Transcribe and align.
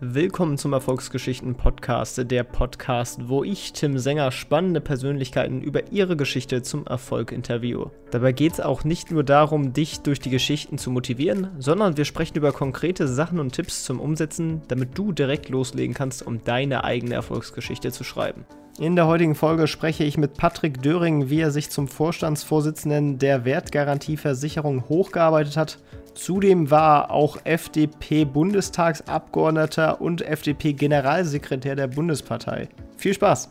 Willkommen 0.00 0.58
zum 0.58 0.74
Erfolgsgeschichten-Podcast, 0.74 2.30
der 2.30 2.44
Podcast, 2.44 3.28
wo 3.28 3.42
ich, 3.42 3.72
Tim 3.72 3.98
Sänger, 3.98 4.30
spannende 4.30 4.80
Persönlichkeiten 4.80 5.60
über 5.60 5.90
ihre 5.90 6.16
Geschichte 6.16 6.62
zum 6.62 6.86
Erfolg 6.86 7.32
interviewe. 7.32 7.90
Dabei 8.12 8.30
geht 8.30 8.52
es 8.52 8.60
auch 8.60 8.84
nicht 8.84 9.10
nur 9.10 9.24
darum, 9.24 9.72
dich 9.72 9.98
durch 9.98 10.20
die 10.20 10.30
Geschichten 10.30 10.78
zu 10.78 10.92
motivieren, 10.92 11.48
sondern 11.58 11.96
wir 11.96 12.04
sprechen 12.04 12.36
über 12.36 12.52
konkrete 12.52 13.08
Sachen 13.08 13.40
und 13.40 13.52
Tipps 13.54 13.82
zum 13.82 13.98
Umsetzen, 13.98 14.62
damit 14.68 14.96
du 14.96 15.10
direkt 15.10 15.48
loslegen 15.48 15.94
kannst, 15.94 16.24
um 16.24 16.44
deine 16.44 16.84
eigene 16.84 17.14
Erfolgsgeschichte 17.14 17.90
zu 17.90 18.04
schreiben. 18.04 18.44
In 18.78 18.94
der 18.94 19.08
heutigen 19.08 19.34
Folge 19.34 19.66
spreche 19.66 20.04
ich 20.04 20.18
mit 20.18 20.34
Patrick 20.34 20.80
Döring, 20.82 21.30
wie 21.30 21.40
er 21.40 21.50
sich 21.50 21.68
zum 21.68 21.88
Vorstandsvorsitzenden 21.88 23.18
der 23.18 23.44
Wertgarantieversicherung 23.44 24.88
hochgearbeitet 24.88 25.56
hat 25.56 25.78
Zudem 26.18 26.70
war 26.70 27.04
er 27.04 27.10
auch 27.12 27.38
FDP-Bundestagsabgeordneter 27.44 30.00
und 30.00 30.22
FDP-Generalsekretär 30.22 31.76
der 31.76 31.86
Bundespartei. 31.86 32.68
Viel 32.96 33.14
Spaß! 33.14 33.50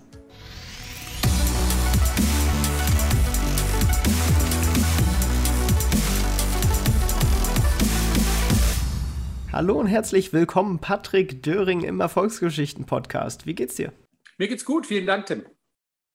Hallo 9.54 9.80
und 9.80 9.88
herzlich 9.88 10.34
willkommen, 10.34 10.80
Patrick 10.80 11.42
Döring 11.42 11.84
im 11.84 12.02
Erfolgsgeschichten-Podcast. 12.02 13.46
Wie 13.46 13.56
geht's 13.56 13.76
dir? 13.76 13.94
Mir 14.38 14.48
geht's 14.48 14.66
gut, 14.66 14.86
vielen 14.86 15.08
Dank, 15.08 15.26
Tim. 15.26 15.46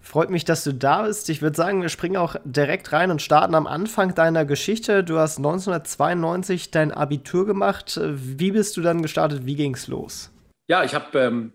Freut 0.01 0.31
mich, 0.31 0.45
dass 0.45 0.65
du 0.65 0.75
da 0.75 1.03
bist. 1.03 1.29
Ich 1.29 1.43
würde 1.43 1.57
sagen, 1.57 1.83
wir 1.83 1.89
springen 1.89 2.17
auch 2.17 2.35
direkt 2.45 2.93
rein 2.93 3.11
und 3.11 3.23
starten 3.23 3.55
am 3.55 3.69
Anfang 3.69 4.15
deiner 4.15 4.45
Geschichte. 4.45 5.05
Du 5.05 5.19
hast 5.19 5.39
1992 5.39 6.73
dein 6.73 6.91
Abitur 6.91 7.47
gemacht. 7.47 8.01
Wie 8.03 8.51
bist 8.51 8.77
du 8.77 8.81
dann 8.81 9.03
gestartet? 9.03 9.47
Wie 9.47 9.55
ging 9.55 9.75
es 9.75 9.87
los? 9.87 10.33
Ja, 10.67 10.83
ich 10.83 10.95
habe 10.95 11.19
ähm, 11.19 11.53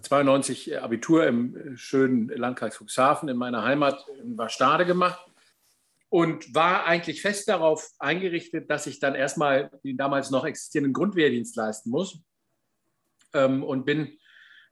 92 0.00 0.80
Abitur 0.80 1.26
im 1.26 1.76
schönen 1.76 2.28
Landkreis 2.28 2.78
Cuxhaven 2.78 3.28
in 3.28 3.36
meiner 3.36 3.62
Heimat 3.62 4.04
in 4.22 4.38
Warstade 4.38 4.86
gemacht 4.86 5.20
und 6.08 6.54
war 6.54 6.86
eigentlich 6.86 7.22
fest 7.22 7.48
darauf 7.48 7.90
eingerichtet, 7.98 8.70
dass 8.70 8.86
ich 8.86 9.00
dann 9.00 9.14
erstmal 9.14 9.70
den 9.84 9.96
damals 9.96 10.30
noch 10.30 10.44
existierenden 10.44 10.92
Grundwehrdienst 10.92 11.56
leisten 11.56 11.90
muss 11.90 12.20
ähm, 13.34 13.62
und 13.62 13.84
bin 13.84 14.18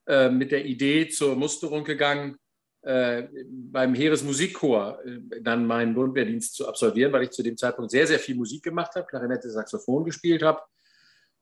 äh, 0.07 0.31
mit 0.31 0.51
der 0.51 0.65
Idee 0.65 1.09
zur 1.09 1.37
Musterung 1.37 1.85
gegangen, 1.85 2.37
äh, 2.83 3.29
beim 3.47 3.95
Heeresmusikchor 3.95 4.99
äh, 5.05 5.41
dann 5.43 5.67
meinen 5.67 5.95
Bundwehrdienst 5.95 6.55
zu 6.55 6.67
absolvieren, 6.67 7.13
weil 7.13 7.25
ich 7.25 7.31
zu 7.31 7.43
dem 7.43 7.57
Zeitpunkt 7.57 7.91
sehr, 7.91 8.07
sehr 8.07 8.19
viel 8.19 8.35
Musik 8.35 8.63
gemacht 8.63 8.95
habe, 8.95 9.07
Klarinette, 9.07 9.51
Saxophon 9.51 10.05
gespielt 10.05 10.43
habe. 10.43 10.63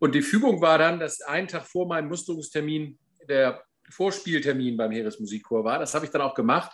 Und 0.01 0.15
die 0.15 0.23
Fügung 0.23 0.61
war 0.61 0.79
dann, 0.79 0.99
dass 0.99 1.21
einen 1.21 1.47
Tag 1.47 1.65
vor 1.67 1.87
meinem 1.87 2.09
Musterungstermin 2.09 2.99
der 3.29 3.63
Vorspieltermin 3.89 4.77
beim 4.77 4.91
Heeresmusikchor 4.91 5.65
war. 5.65 5.79
Das 5.79 5.95
habe 5.95 6.05
ich 6.05 6.11
dann 6.11 6.23
auch 6.23 6.35
gemacht. 6.35 6.73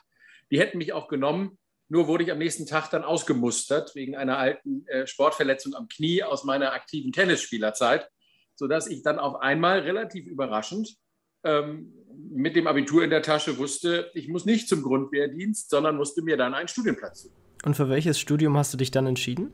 Die 0.51 0.59
hätten 0.59 0.79
mich 0.79 0.95
auch 0.95 1.09
genommen. 1.09 1.59
Nur 1.89 2.09
wurde 2.09 2.25
ich 2.25 2.33
am 2.33 2.39
nächsten 2.39 2.67
Tag 2.67 2.89
dann 2.91 3.05
ausgemustert 3.05 3.95
wegen 3.95 4.17
einer 4.17 4.39
alten 4.39 4.87
Sportverletzung 5.05 5.75
am 5.75 5.87
Knie 5.89 6.23
aus 6.23 6.45
meiner 6.45 6.73
aktiven 6.73 7.13
Tennisspielerzeit, 7.13 8.09
sodass 8.55 8.89
ich 8.89 9.03
dann 9.03 9.19
auf 9.19 9.37
einmal 9.37 9.81
relativ 9.81 10.27
überraschend 10.27 10.97
ähm, 11.45 11.93
mit 12.31 12.57
dem 12.57 12.67
Abitur 12.67 13.05
in 13.05 13.11
der 13.11 13.23
Tasche 13.23 13.59
wusste, 13.59 14.11
ich 14.15 14.29
muss 14.29 14.45
nicht 14.45 14.69
zum 14.69 14.83
Grundwehrdienst, 14.83 15.71
sondern 15.71 15.97
musste 15.97 16.23
mir 16.23 16.37
dann 16.37 16.55
einen 16.55 16.69
Studienplatz 16.69 17.23
suchen. 17.23 17.37
Und 17.65 17.75
für 17.75 17.89
welches 17.89 18.19
Studium 18.19 18.57
hast 18.57 18.73
du 18.73 18.77
dich 18.77 18.91
dann 18.91 19.07
entschieden? 19.07 19.53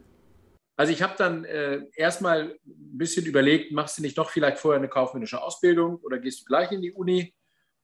Also 0.77 0.93
ich 0.93 1.03
habe 1.03 1.15
dann 1.19 1.45
äh, 1.45 1.83
erstmal 1.95 2.59
ein 2.65 2.99
bisschen 2.99 3.27
überlegt, 3.27 3.71
machst 3.71 3.99
du 3.99 4.03
nicht 4.03 4.17
doch 4.17 4.31
vielleicht 4.31 4.59
vorher 4.59 4.79
eine 4.79 4.89
kaufmännische 4.89 5.43
Ausbildung 5.43 5.97
oder 5.97 6.19
gehst 6.19 6.41
du 6.41 6.45
gleich 6.47 6.73
in 6.73 6.81
die 6.81 6.93
Uni, 6.93 7.35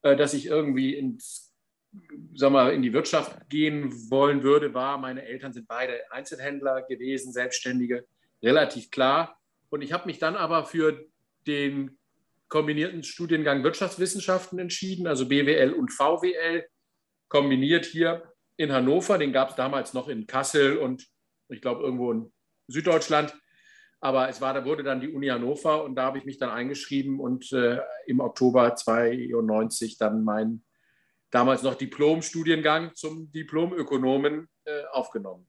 äh, 0.03 0.17
dass 0.17 0.33
ich 0.33 0.47
irgendwie 0.47 0.95
ins, 0.95 1.53
sag 2.35 2.53
mal, 2.53 2.73
in 2.73 2.83
die 2.83 2.95
Wirtschaft 2.95 3.51
gehen 3.51 3.93
wollen 4.11 4.43
würde, 4.43 4.73
war, 4.73 4.97
meine 4.97 5.27
Eltern 5.27 5.53
sind 5.53 5.69
beide 5.69 6.11
Einzelhändler 6.11 6.83
gewesen, 6.83 7.33
Selbstständige, 7.33 8.07
relativ 8.43 8.91
klar. 8.91 9.39
Und 9.69 9.83
ich 9.83 9.93
habe 9.93 10.07
mich 10.07 10.19
dann 10.19 10.35
aber 10.35 10.65
für 10.65 11.07
den 11.47 11.99
kombinierten 12.49 13.03
Studiengang 13.03 13.65
Wirtschaftswissenschaften 13.65 14.59
entschieden, 14.59 15.07
also 15.07 15.29
BWL 15.29 15.73
und 15.73 15.93
VWL, 15.93 16.67
kombiniert 17.29 17.85
hier 17.85 18.33
in 18.57 18.73
Hannover. 18.73 19.19
Den 19.19 19.33
gab 19.33 19.51
es 19.51 19.57
damals 19.57 19.95
noch 19.95 20.09
in 20.09 20.27
Kassel 20.27 20.79
und 20.79 21.07
ich 21.49 21.61
glaube 21.61 21.83
irgendwo 21.83 22.13
in 22.13 22.33
Süddeutschland. 22.69 23.37
Aber 24.01 24.29
es 24.29 24.41
war, 24.41 24.55
da 24.55 24.65
wurde 24.65 24.83
dann 24.83 25.01
die 25.01 25.09
Uni 25.09 25.29
Hannover 25.29 25.85
und 25.85 25.97
da 25.97 26.05
habe 26.05 26.19
ich 26.19 26.25
mich 26.25 26.39
dann 26.39 26.51
eingeschrieben 26.51 27.19
und 27.19 27.51
äh, 27.53 27.81
im 28.07 28.21
Oktober 28.21 28.75
92 28.77 29.99
dann 29.99 30.23
meinen 30.23 30.65
damals 31.31 31.63
noch 31.63 31.75
Diplom-Studiengang 31.75 32.95
zum 32.95 33.33
Diplomökonomen 33.33 34.49
äh, 34.65 34.85
aufgenommen. 34.93 35.49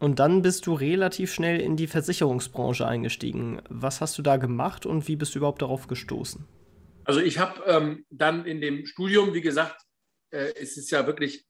Und 0.00 0.18
dann 0.18 0.40
bist 0.40 0.66
du 0.66 0.72
relativ 0.72 1.32
schnell 1.32 1.60
in 1.60 1.76
die 1.76 1.86
Versicherungsbranche 1.86 2.86
eingestiegen. 2.86 3.60
Was 3.68 4.00
hast 4.00 4.16
du 4.16 4.22
da 4.22 4.38
gemacht 4.38 4.86
und 4.86 5.06
wie 5.08 5.16
bist 5.16 5.34
du 5.34 5.38
überhaupt 5.38 5.60
darauf 5.60 5.88
gestoßen? 5.88 6.48
Also 7.04 7.20
ich 7.20 7.38
habe 7.38 7.62
ähm, 7.66 8.06
dann 8.08 8.46
in 8.46 8.62
dem 8.62 8.86
Studium, 8.86 9.34
wie 9.34 9.42
gesagt, 9.42 9.78
äh, 10.30 10.54
es 10.58 10.78
ist 10.78 10.90
ja 10.90 11.06
wirklich 11.06 11.44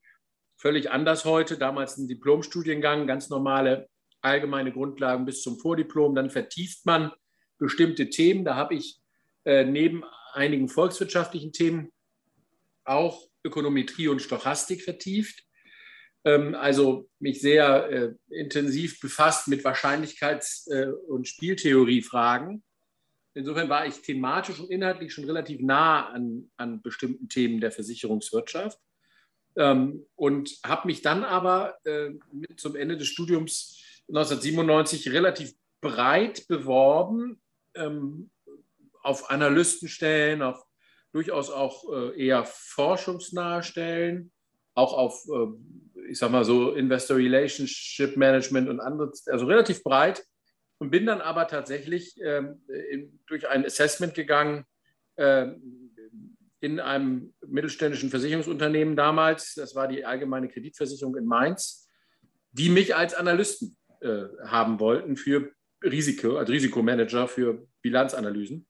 völlig 0.56 0.90
anders 0.90 1.24
heute. 1.24 1.58
Damals 1.58 1.96
ein 1.96 2.08
Diplomstudiengang, 2.08 3.06
ganz 3.06 3.30
normale 3.30 3.88
allgemeine 4.20 4.72
Grundlagen 4.72 5.26
bis 5.26 5.42
zum 5.42 5.56
Vordiplom. 5.58 6.16
Dann 6.16 6.30
vertieft 6.30 6.84
man 6.84 7.12
bestimmte 7.58 8.10
Themen. 8.10 8.44
Da 8.44 8.56
habe 8.56 8.74
ich 8.74 9.00
äh, 9.44 9.64
neben 9.64 10.02
einigen 10.32 10.68
volkswirtschaftlichen 10.68 11.52
Themen 11.52 11.92
auch 12.84 13.28
Ökonometrie 13.44 14.08
und 14.08 14.20
Stochastik 14.20 14.82
vertieft. 14.82 15.44
Ähm, 16.24 16.54
also 16.54 17.08
mich 17.18 17.40
sehr 17.40 17.90
äh, 17.90 18.14
intensiv 18.28 19.00
befasst 19.00 19.48
mit 19.48 19.64
Wahrscheinlichkeits- 19.64 20.70
äh, 20.70 20.92
und 21.08 21.26
Spieltheoriefragen. 21.28 22.62
Insofern 23.34 23.68
war 23.68 23.86
ich 23.86 24.02
thematisch 24.02 24.58
und 24.58 24.70
inhaltlich 24.70 25.12
schon 25.12 25.24
relativ 25.24 25.60
nah 25.60 26.08
an, 26.08 26.50
an 26.56 26.82
bestimmten 26.82 27.28
Themen 27.28 27.60
der 27.60 27.70
Versicherungswirtschaft 27.70 28.78
ähm, 29.56 30.06
und 30.16 30.58
habe 30.64 30.86
mich 30.86 31.02
dann 31.02 31.24
aber 31.24 31.78
äh, 31.84 32.10
zum 32.56 32.76
Ende 32.76 32.96
des 32.96 33.08
Studiums 33.08 34.02
1997 34.08 35.12
relativ 35.12 35.54
breit 35.80 36.46
beworben 36.48 37.40
ähm, 37.74 38.30
auf 39.02 39.30
Analystenstellen, 39.30 40.42
auf 40.42 40.62
durchaus 41.12 41.50
auch 41.50 41.90
äh, 41.92 42.26
eher 42.26 42.44
forschungsnahe 42.44 43.62
Stellen, 43.62 44.32
auch 44.74 44.92
auf 44.92 45.24
äh, 45.28 45.89
ich 46.10 46.18
sag 46.18 46.30
mal 46.30 46.44
so, 46.44 46.72
Investor 46.72 47.16
Relationship 47.16 48.16
Management 48.16 48.68
und 48.68 48.80
andere, 48.80 49.12
also 49.26 49.46
relativ 49.46 49.82
breit. 49.82 50.24
Und 50.78 50.90
bin 50.90 51.06
dann 51.06 51.20
aber 51.20 51.46
tatsächlich 51.46 52.18
ähm, 52.22 52.62
durch 53.26 53.46
ein 53.48 53.66
Assessment 53.66 54.14
gegangen 54.14 54.64
äh, 55.16 55.48
in 56.60 56.80
einem 56.80 57.34
mittelständischen 57.46 58.10
Versicherungsunternehmen 58.10 58.96
damals. 58.96 59.54
Das 59.54 59.74
war 59.74 59.88
die 59.88 60.04
Allgemeine 60.04 60.48
Kreditversicherung 60.48 61.16
in 61.16 61.26
Mainz, 61.26 61.88
die 62.52 62.70
mich 62.70 62.96
als 62.96 63.14
Analysten 63.14 63.76
äh, 64.00 64.24
haben 64.46 64.80
wollten 64.80 65.16
für 65.16 65.52
Risiko, 65.84 66.38
als 66.38 66.50
Risikomanager 66.50 67.28
für 67.28 67.66
Bilanzanalysen. 67.82 68.66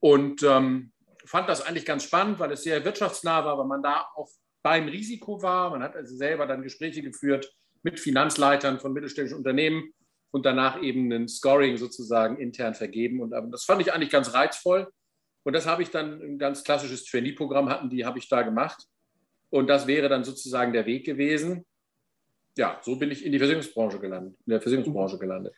Und 0.00 0.42
ähm, 0.44 0.92
fand 1.24 1.48
das 1.48 1.62
eigentlich 1.62 1.84
ganz 1.84 2.04
spannend, 2.04 2.38
weil 2.38 2.52
es 2.52 2.62
sehr 2.62 2.84
wirtschaftsnah 2.84 3.44
war, 3.44 3.58
weil 3.58 3.66
man 3.66 3.82
da 3.82 4.06
auch 4.14 4.30
beim 4.66 4.88
Risiko 4.88 5.40
war. 5.42 5.70
Man 5.70 5.80
hat 5.80 5.94
also 5.94 6.16
selber 6.16 6.44
dann 6.44 6.60
Gespräche 6.60 7.00
geführt 7.00 7.54
mit 7.84 8.00
Finanzleitern 8.00 8.80
von 8.80 8.92
mittelständischen 8.92 9.38
Unternehmen 9.38 9.92
und 10.32 10.44
danach 10.44 10.82
eben 10.82 11.12
ein 11.12 11.28
Scoring 11.28 11.76
sozusagen 11.76 12.40
intern 12.40 12.74
vergeben. 12.74 13.20
Und 13.20 13.30
das 13.52 13.62
fand 13.62 13.80
ich 13.80 13.92
eigentlich 13.92 14.10
ganz 14.10 14.34
reizvoll. 14.34 14.88
Und 15.44 15.52
das 15.52 15.66
habe 15.66 15.84
ich 15.84 15.90
dann, 15.90 16.20
ein 16.20 16.38
ganz 16.38 16.64
klassisches 16.64 17.04
Trainee-Programm 17.04 17.68
hatten, 17.68 17.90
die 17.90 18.04
habe 18.04 18.18
ich 18.18 18.28
da 18.28 18.42
gemacht. 18.42 18.82
Und 19.50 19.68
das 19.68 19.86
wäre 19.86 20.08
dann 20.08 20.24
sozusagen 20.24 20.72
der 20.72 20.84
Weg 20.84 21.06
gewesen. 21.06 21.64
Ja, 22.58 22.80
so 22.82 22.96
bin 22.96 23.12
ich 23.12 23.24
in 23.24 23.30
die 23.30 23.38
Versicherungsbranche 23.38 24.00
gelandet, 24.00 24.34
in 24.46 24.50
der 24.50 24.60
Versicherungsbranche 24.60 25.18
gelandet. 25.18 25.54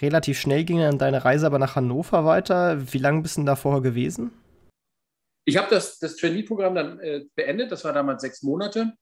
Relativ 0.00 0.38
schnell 0.38 0.64
ging 0.64 0.78
dann 0.78 0.96
deine 0.96 1.26
Reise 1.26 1.44
aber 1.44 1.58
nach 1.58 1.76
Hannover 1.76 2.24
weiter. 2.24 2.90
Wie 2.90 2.96
lange 2.96 3.20
bist 3.20 3.36
du 3.36 3.42
da 3.42 3.54
vorher 3.54 3.82
gewesen? 3.82 4.30
Ich 5.44 5.56
habe 5.56 5.68
das, 5.70 5.98
das 5.98 6.16
Trainee-Programm 6.16 6.74
dann 6.74 7.00
äh, 7.00 7.24
beendet, 7.34 7.72
das 7.72 7.84
war 7.84 7.92
damals 7.92 8.22
sechs 8.22 8.42
Monate. 8.42 8.92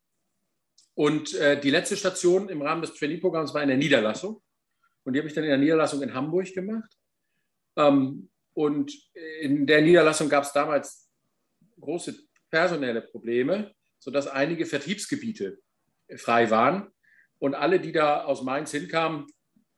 Und 0.95 1.35
äh, 1.35 1.61
die 1.61 1.71
letzte 1.71 1.97
Station 1.97 2.49
im 2.49 2.63
Rahmen 2.63 2.83
des 2.83 2.95
Trainee-Programms 2.95 3.55
war 3.55 3.63
in 3.63 3.69
der 3.69 3.77
Niederlassung. 3.77 4.43
Und 5.05 5.13
die 5.13 5.19
habe 5.19 5.29
ich 5.29 5.35
dann 5.35 5.45
in 5.45 5.51
der 5.51 5.59
Niederlassung 5.59 6.03
in 6.03 6.15
Hamburg 6.15 6.53
gemacht. 6.53 6.91
Ähm, 7.77 8.31
und 8.55 8.93
in 9.41 9.67
der 9.67 9.83
Niederlassung 9.83 10.29
gab 10.29 10.45
es 10.45 10.53
damals 10.53 11.09
große 11.81 12.19
personelle 12.51 13.03
Probleme, 13.03 13.75
sodass 13.99 14.27
einige 14.27 14.67
Vertriebsgebiete 14.67 15.59
frei 16.17 16.51
waren. 16.51 16.91
Und 17.39 17.55
alle, 17.55 17.81
die 17.81 17.93
da 17.93 18.25
aus 18.25 18.43
Mainz 18.43 18.73
hinkamen, 18.73 19.27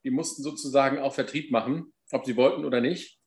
die 0.05 0.11
mussten 0.11 0.43
sozusagen 0.43 0.99
auch 0.99 1.15
Vertrieb 1.15 1.51
machen, 1.51 1.93
ob 2.11 2.25
sie 2.25 2.37
wollten 2.37 2.65
oder 2.65 2.81
nicht. 2.81 3.21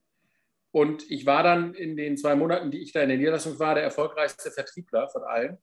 Und 0.75 1.09
ich 1.09 1.25
war 1.25 1.41
dann 1.41 1.73
in 1.73 1.95
den 1.95 2.17
zwei 2.17 2.35
Monaten, 2.35 2.69
die 2.69 2.79
ich 2.79 2.91
da 2.91 3.01
in 3.01 3.07
der 3.07 3.17
Niederlassung 3.17 3.57
war, 3.59 3.75
der 3.75 3.85
erfolgreichste 3.85 4.51
Vertriebler 4.51 5.07
von 5.07 5.23
allen. 5.23 5.57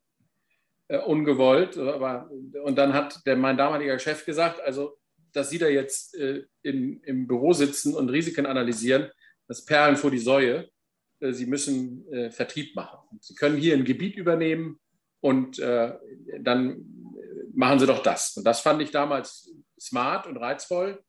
Äh, 0.88 1.00
ungewollt. 1.00 1.76
Aber, 1.76 2.30
und 2.64 2.78
dann 2.78 2.94
hat 2.94 3.20
der, 3.26 3.36
mein 3.36 3.58
damaliger 3.58 3.98
Chef 3.98 4.24
gesagt, 4.24 4.62
also, 4.62 4.96
dass 5.34 5.50
Sie 5.50 5.58
da 5.58 5.68
jetzt 5.68 6.14
äh, 6.14 6.44
in, 6.62 7.02
im 7.02 7.26
Büro 7.26 7.52
sitzen 7.52 7.94
und 7.94 8.08
Risiken 8.08 8.46
analysieren, 8.46 9.10
das 9.48 9.66
Perlen 9.66 9.98
vor 9.98 10.10
die 10.10 10.16
Säue. 10.16 10.70
Äh, 11.20 11.34
Sie 11.34 11.44
müssen 11.44 12.10
äh, 12.10 12.30
Vertrieb 12.30 12.74
machen. 12.74 13.18
Sie 13.20 13.34
können 13.34 13.58
hier 13.58 13.74
ein 13.74 13.84
Gebiet 13.84 14.16
übernehmen 14.16 14.80
und 15.20 15.58
äh, 15.58 15.92
dann 16.40 16.86
machen 17.52 17.80
Sie 17.80 17.86
doch 17.86 18.02
das. 18.02 18.34
Und 18.38 18.44
das 18.44 18.60
fand 18.60 18.80
ich 18.80 18.92
damals 18.92 19.52
smart 19.78 20.26
und 20.26 20.38
reizvoll 20.38 21.04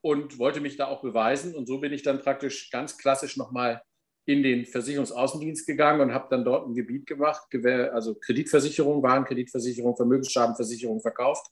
und 0.00 0.38
wollte 0.38 0.60
mich 0.60 0.76
da 0.76 0.86
auch 0.86 1.02
beweisen. 1.02 1.54
Und 1.54 1.66
so 1.66 1.78
bin 1.78 1.92
ich 1.92 2.02
dann 2.02 2.20
praktisch 2.20 2.70
ganz 2.70 2.98
klassisch 2.98 3.36
nochmal 3.36 3.82
in 4.26 4.42
den 4.42 4.66
Versicherungsaußendienst 4.66 5.66
gegangen 5.66 6.00
und 6.00 6.12
habe 6.12 6.26
dann 6.30 6.44
dort 6.44 6.68
ein 6.68 6.74
Gebiet 6.74 7.06
gemacht, 7.06 7.46
also 7.92 8.16
Kreditversicherung, 8.16 9.02
Warenkreditversicherung, 9.02 9.96
Vermögensschadenversicherung 9.96 11.00
verkauft 11.00 11.46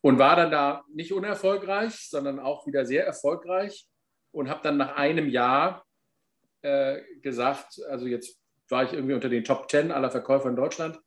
und 0.00 0.18
war 0.18 0.34
dann 0.34 0.50
da 0.50 0.84
nicht 0.92 1.12
unerfolgreich, 1.12 2.08
sondern 2.10 2.40
auch 2.40 2.66
wieder 2.66 2.84
sehr 2.84 3.06
erfolgreich 3.06 3.86
und 4.32 4.50
habe 4.50 4.60
dann 4.64 4.76
nach 4.76 4.96
einem 4.96 5.28
Jahr 5.28 5.84
äh, 6.62 7.00
gesagt, 7.22 7.80
also 7.88 8.06
jetzt 8.06 8.38
war 8.68 8.84
ich 8.84 8.92
irgendwie 8.92 9.14
unter 9.14 9.28
den 9.28 9.44
Top 9.44 9.70
10 9.70 9.92
aller 9.92 10.10
Verkäufer 10.10 10.48
in 10.48 10.56
Deutschland, 10.56 10.98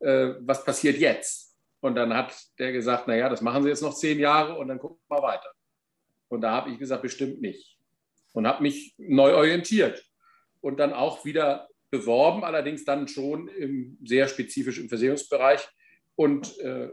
äh, 0.00 0.34
was 0.40 0.64
passiert 0.64 0.98
jetzt? 0.98 1.53
Und 1.84 1.96
dann 1.96 2.14
hat 2.14 2.34
der 2.58 2.72
gesagt, 2.72 3.08
naja, 3.08 3.28
das 3.28 3.42
machen 3.42 3.62
Sie 3.62 3.68
jetzt 3.68 3.82
noch 3.82 3.94
zehn 3.94 4.18
Jahre 4.18 4.56
und 4.56 4.68
dann 4.68 4.78
gucken 4.78 4.96
wir 5.06 5.20
mal 5.20 5.22
weiter. 5.34 5.52
Und 6.28 6.40
da 6.40 6.52
habe 6.52 6.70
ich 6.70 6.78
gesagt, 6.78 7.02
bestimmt 7.02 7.42
nicht. 7.42 7.78
Und 8.32 8.46
habe 8.46 8.62
mich 8.62 8.94
neu 8.96 9.34
orientiert 9.34 10.02
und 10.62 10.80
dann 10.80 10.94
auch 10.94 11.26
wieder 11.26 11.68
beworben, 11.90 12.42
allerdings 12.42 12.86
dann 12.86 13.06
schon 13.06 13.48
im, 13.48 13.98
sehr 14.02 14.28
spezifisch 14.28 14.78
im 14.78 14.88
Versicherungsbereich 14.88 15.68
und 16.14 16.58
äh, 16.60 16.88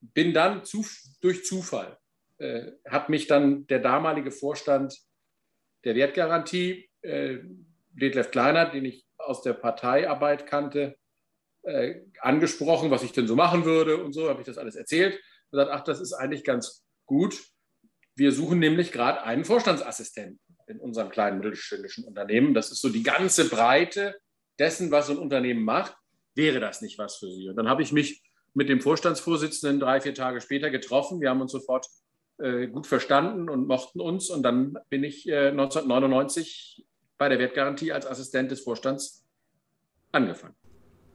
bin 0.00 0.34
dann 0.34 0.64
zu, 0.64 0.84
durch 1.20 1.44
Zufall, 1.44 1.96
äh, 2.38 2.72
hat 2.84 3.08
mich 3.08 3.28
dann 3.28 3.68
der 3.68 3.78
damalige 3.78 4.32
Vorstand 4.32 4.98
der 5.84 5.94
Wertgarantie, 5.94 6.90
äh, 7.02 7.38
Detlef 7.92 8.32
Kleiner, 8.32 8.68
den 8.70 8.86
ich 8.86 9.06
aus 9.18 9.42
der 9.42 9.52
Parteiarbeit 9.52 10.48
kannte, 10.48 10.98
äh, 11.66 12.02
angesprochen, 12.20 12.90
was 12.90 13.02
ich 13.02 13.12
denn 13.12 13.26
so 13.26 13.34
machen 13.34 13.64
würde 13.64 14.02
und 14.02 14.12
so, 14.12 14.28
habe 14.28 14.40
ich 14.40 14.46
das 14.46 14.58
alles 14.58 14.76
erzählt 14.76 15.14
und 15.14 15.58
gesagt, 15.58 15.70
ach, 15.72 15.84
das 15.84 16.00
ist 16.00 16.12
eigentlich 16.12 16.44
ganz 16.44 16.84
gut. 17.06 17.36
Wir 18.14 18.32
suchen 18.32 18.58
nämlich 18.58 18.92
gerade 18.92 19.22
einen 19.22 19.44
Vorstandsassistenten 19.44 20.40
in 20.68 20.78
unserem 20.80 21.10
kleinen 21.10 21.38
mittelständischen 21.38 22.04
Unternehmen. 22.04 22.54
Das 22.54 22.70
ist 22.70 22.80
so 22.80 22.88
die 22.88 23.02
ganze 23.02 23.48
Breite 23.48 24.16
dessen, 24.58 24.90
was 24.90 25.08
so 25.08 25.12
ein 25.12 25.18
Unternehmen 25.18 25.64
macht. 25.64 25.96
Wäre 26.34 26.60
das 26.60 26.82
nicht 26.82 26.98
was 26.98 27.16
für 27.16 27.30
Sie? 27.30 27.48
Und 27.48 27.56
dann 27.56 27.68
habe 27.68 27.82
ich 27.82 27.92
mich 27.92 28.22
mit 28.54 28.68
dem 28.68 28.80
Vorstandsvorsitzenden 28.80 29.80
drei, 29.80 30.00
vier 30.00 30.14
Tage 30.14 30.40
später 30.40 30.70
getroffen. 30.70 31.20
Wir 31.20 31.30
haben 31.30 31.40
uns 31.40 31.52
sofort 31.52 31.86
äh, 32.38 32.68
gut 32.68 32.86
verstanden 32.86 33.50
und 33.50 33.66
mochten 33.66 34.00
uns. 34.00 34.30
Und 34.30 34.42
dann 34.42 34.78
bin 34.88 35.04
ich 35.04 35.28
äh, 35.28 35.48
1999 35.48 36.86
bei 37.18 37.28
der 37.28 37.38
Wertgarantie 37.38 37.92
als 37.92 38.06
Assistent 38.06 38.50
des 38.50 38.62
Vorstands 38.62 39.26
angefangen. 40.12 40.54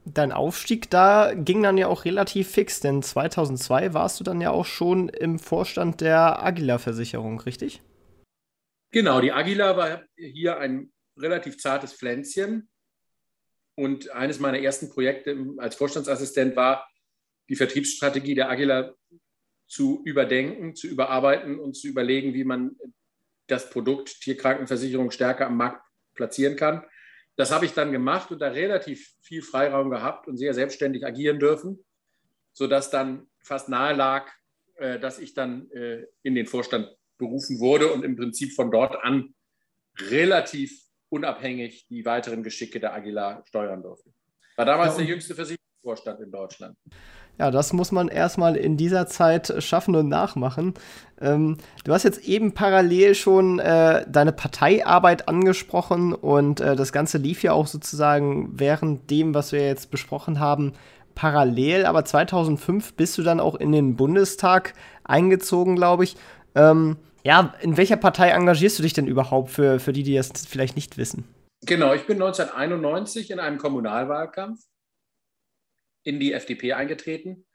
Dein 0.04 0.32
Aufstieg 0.32 0.90
da 0.90 1.32
ging 1.34 1.62
dann 1.62 1.78
ja 1.78 1.86
auch 1.86 2.04
relativ 2.04 2.50
fix, 2.50 2.80
denn 2.80 3.02
2002 3.02 3.94
warst 3.94 4.18
du 4.18 4.24
dann 4.24 4.40
ja 4.40 4.50
auch 4.50 4.64
schon 4.64 5.08
im 5.08 5.38
Vorstand 5.38 6.00
der 6.00 6.42
Agila-Versicherung, 6.42 7.40
richtig? 7.40 7.82
Genau, 8.90 9.20
die 9.20 9.32
Agila 9.32 9.76
war 9.76 10.02
hier 10.16 10.58
ein 10.58 10.92
relativ 11.16 11.58
zartes 11.58 11.92
Pflänzchen. 11.92 12.68
Und 13.74 14.10
eines 14.10 14.38
meiner 14.38 14.58
ersten 14.58 14.90
Projekte 14.90 15.36
als 15.58 15.76
Vorstandsassistent 15.76 16.56
war, 16.56 16.86
die 17.48 17.56
Vertriebsstrategie 17.56 18.34
der 18.34 18.50
Agila 18.50 18.94
zu 19.66 20.02
überdenken, 20.04 20.74
zu 20.74 20.88
überarbeiten 20.88 21.58
und 21.58 21.74
zu 21.74 21.88
überlegen, 21.88 22.34
wie 22.34 22.44
man 22.44 22.76
das 23.46 23.70
Produkt 23.70 24.20
Tierkrankenversicherung 24.20 25.10
stärker 25.10 25.46
am 25.46 25.56
Markt 25.56 25.82
platzieren 26.14 26.56
kann. 26.56 26.84
Das 27.36 27.50
habe 27.50 27.64
ich 27.64 27.72
dann 27.72 27.92
gemacht 27.92 28.30
und 28.30 28.40
da 28.40 28.48
relativ 28.48 29.14
viel 29.22 29.42
Freiraum 29.42 29.90
gehabt 29.90 30.28
und 30.28 30.36
sehr 30.36 30.54
selbstständig 30.54 31.04
agieren 31.04 31.38
dürfen, 31.38 31.84
sodass 32.52 32.90
dann 32.90 33.26
fast 33.40 33.68
nahe 33.68 33.94
lag, 33.94 34.30
äh, 34.76 34.98
dass 34.98 35.18
ich 35.18 35.34
dann 35.34 35.70
äh, 35.70 36.06
in 36.22 36.34
den 36.34 36.46
Vorstand 36.46 36.94
berufen 37.18 37.60
wurde 37.60 37.92
und 37.92 38.04
im 38.04 38.16
Prinzip 38.16 38.52
von 38.54 38.70
dort 38.70 39.02
an 39.02 39.34
relativ 39.98 40.82
unabhängig 41.08 41.86
die 41.88 42.04
weiteren 42.04 42.42
Geschicke 42.42 42.80
der 42.80 42.94
Aguilar 42.94 43.44
steuern 43.46 43.82
durfte. 43.82 44.12
War 44.56 44.64
damals 44.64 44.94
ja, 44.94 44.98
der 44.98 45.06
jüngste 45.06 45.34
Versicherungsvorstand 45.34 46.20
in 46.20 46.30
Deutschland. 46.30 46.76
Ja, 47.38 47.50
das 47.50 47.72
muss 47.72 47.92
man 47.92 48.08
erstmal 48.08 48.56
in 48.56 48.76
dieser 48.76 49.06
Zeit 49.06 49.52
schaffen 49.58 49.96
und 49.96 50.08
nachmachen. 50.08 50.74
Ähm, 51.20 51.56
du 51.84 51.92
hast 51.92 52.02
jetzt 52.02 52.24
eben 52.26 52.52
parallel 52.52 53.14
schon 53.14 53.58
äh, 53.58 54.04
deine 54.08 54.32
Parteiarbeit 54.32 55.28
angesprochen 55.28 56.14
und 56.14 56.60
äh, 56.60 56.76
das 56.76 56.92
Ganze 56.92 57.18
lief 57.18 57.42
ja 57.42 57.52
auch 57.52 57.66
sozusagen 57.66 58.50
während 58.52 59.10
dem, 59.10 59.34
was 59.34 59.52
wir 59.52 59.66
jetzt 59.66 59.90
besprochen 59.90 60.40
haben, 60.40 60.72
parallel. 61.14 61.86
Aber 61.86 62.04
2005 62.04 62.94
bist 62.94 63.16
du 63.18 63.22
dann 63.22 63.40
auch 63.40 63.54
in 63.54 63.72
den 63.72 63.96
Bundestag 63.96 64.74
eingezogen, 65.04 65.76
glaube 65.76 66.04
ich. 66.04 66.16
Ähm, 66.54 66.96
ja, 67.24 67.54
in 67.60 67.76
welcher 67.76 67.96
Partei 67.96 68.30
engagierst 68.30 68.78
du 68.78 68.82
dich 68.82 68.92
denn 68.94 69.06
überhaupt 69.06 69.50
für, 69.50 69.80
für 69.80 69.92
die, 69.92 70.02
die 70.02 70.16
das 70.16 70.32
vielleicht 70.48 70.76
nicht 70.76 70.98
wissen? 70.98 71.24
Genau, 71.64 71.94
ich 71.94 72.06
bin 72.06 72.20
1991 72.20 73.30
in 73.30 73.38
einem 73.38 73.58
Kommunalwahlkampf 73.58 74.60
in 76.04 76.20
die 76.20 76.32
FDP 76.32 76.72
eingetreten 76.72 77.46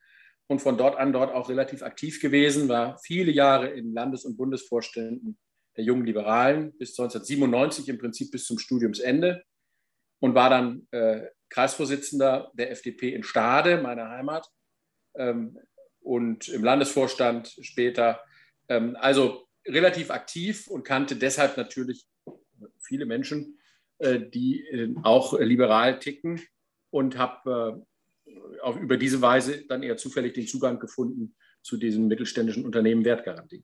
und 0.48 0.62
von 0.62 0.78
dort 0.78 0.98
an 0.98 1.14
dort 1.14 1.34
auch 1.34 1.50
relativ 1.50 1.84
aktiv 1.84 2.22
gewesen, 2.22 2.70
war 2.70 2.98
viele 3.00 3.32
Jahre 3.32 3.70
in 3.70 3.94
Landes- 3.94 4.26
und 4.26 4.38
Bundesvorständen 4.38 5.38
der 5.76 5.84
Jungen 5.84 6.06
Liberalen 6.06 6.76
bis 6.78 6.98
1997 6.98 7.90
im 7.90 7.98
Prinzip 7.98 8.32
bis 8.32 8.46
zum 8.46 8.58
Studiumsende 8.58 9.44
und 10.20 10.34
war 10.34 10.50
dann 10.50 10.88
äh, 10.92 11.28
Kreisvorsitzender 11.50 12.52
der 12.54 12.72
FDP 12.72 13.14
in 13.14 13.24
Stade, 13.24 13.82
meiner 13.82 14.10
Heimat, 14.10 14.50
ähm, 15.16 15.58
und 16.00 16.48
im 16.48 16.64
Landesvorstand 16.64 17.58
später. 17.62 18.22
Ähm, 18.70 18.96
also 19.00 19.48
relativ 19.68 20.10
aktiv 20.10 20.68
und 20.68 20.84
kannte 20.84 21.16
deshalb 21.16 21.58
natürlich 21.58 22.08
viele 22.80 23.06
Menschen, 23.06 23.60
äh, 24.00 24.20
die 24.20 24.66
äh, 24.68 24.94
auch 25.04 25.38
liberal 25.40 26.00
ticken 26.00 26.42
und 26.90 27.18
habe 27.18 27.86
äh, 28.64 28.80
über 28.80 28.98
diese 28.98 29.22
Weise 29.22 29.66
dann 29.68 29.84
eher 29.84 29.98
zufällig 29.98 30.34
den 30.34 30.48
Zugang 30.48 30.80
gefunden 30.80 31.36
zu 31.62 31.78
diesem 31.78 32.08
mittelständischen 32.08 32.66
Unternehmen 32.66 33.06
Wertgarantie. 33.06 33.64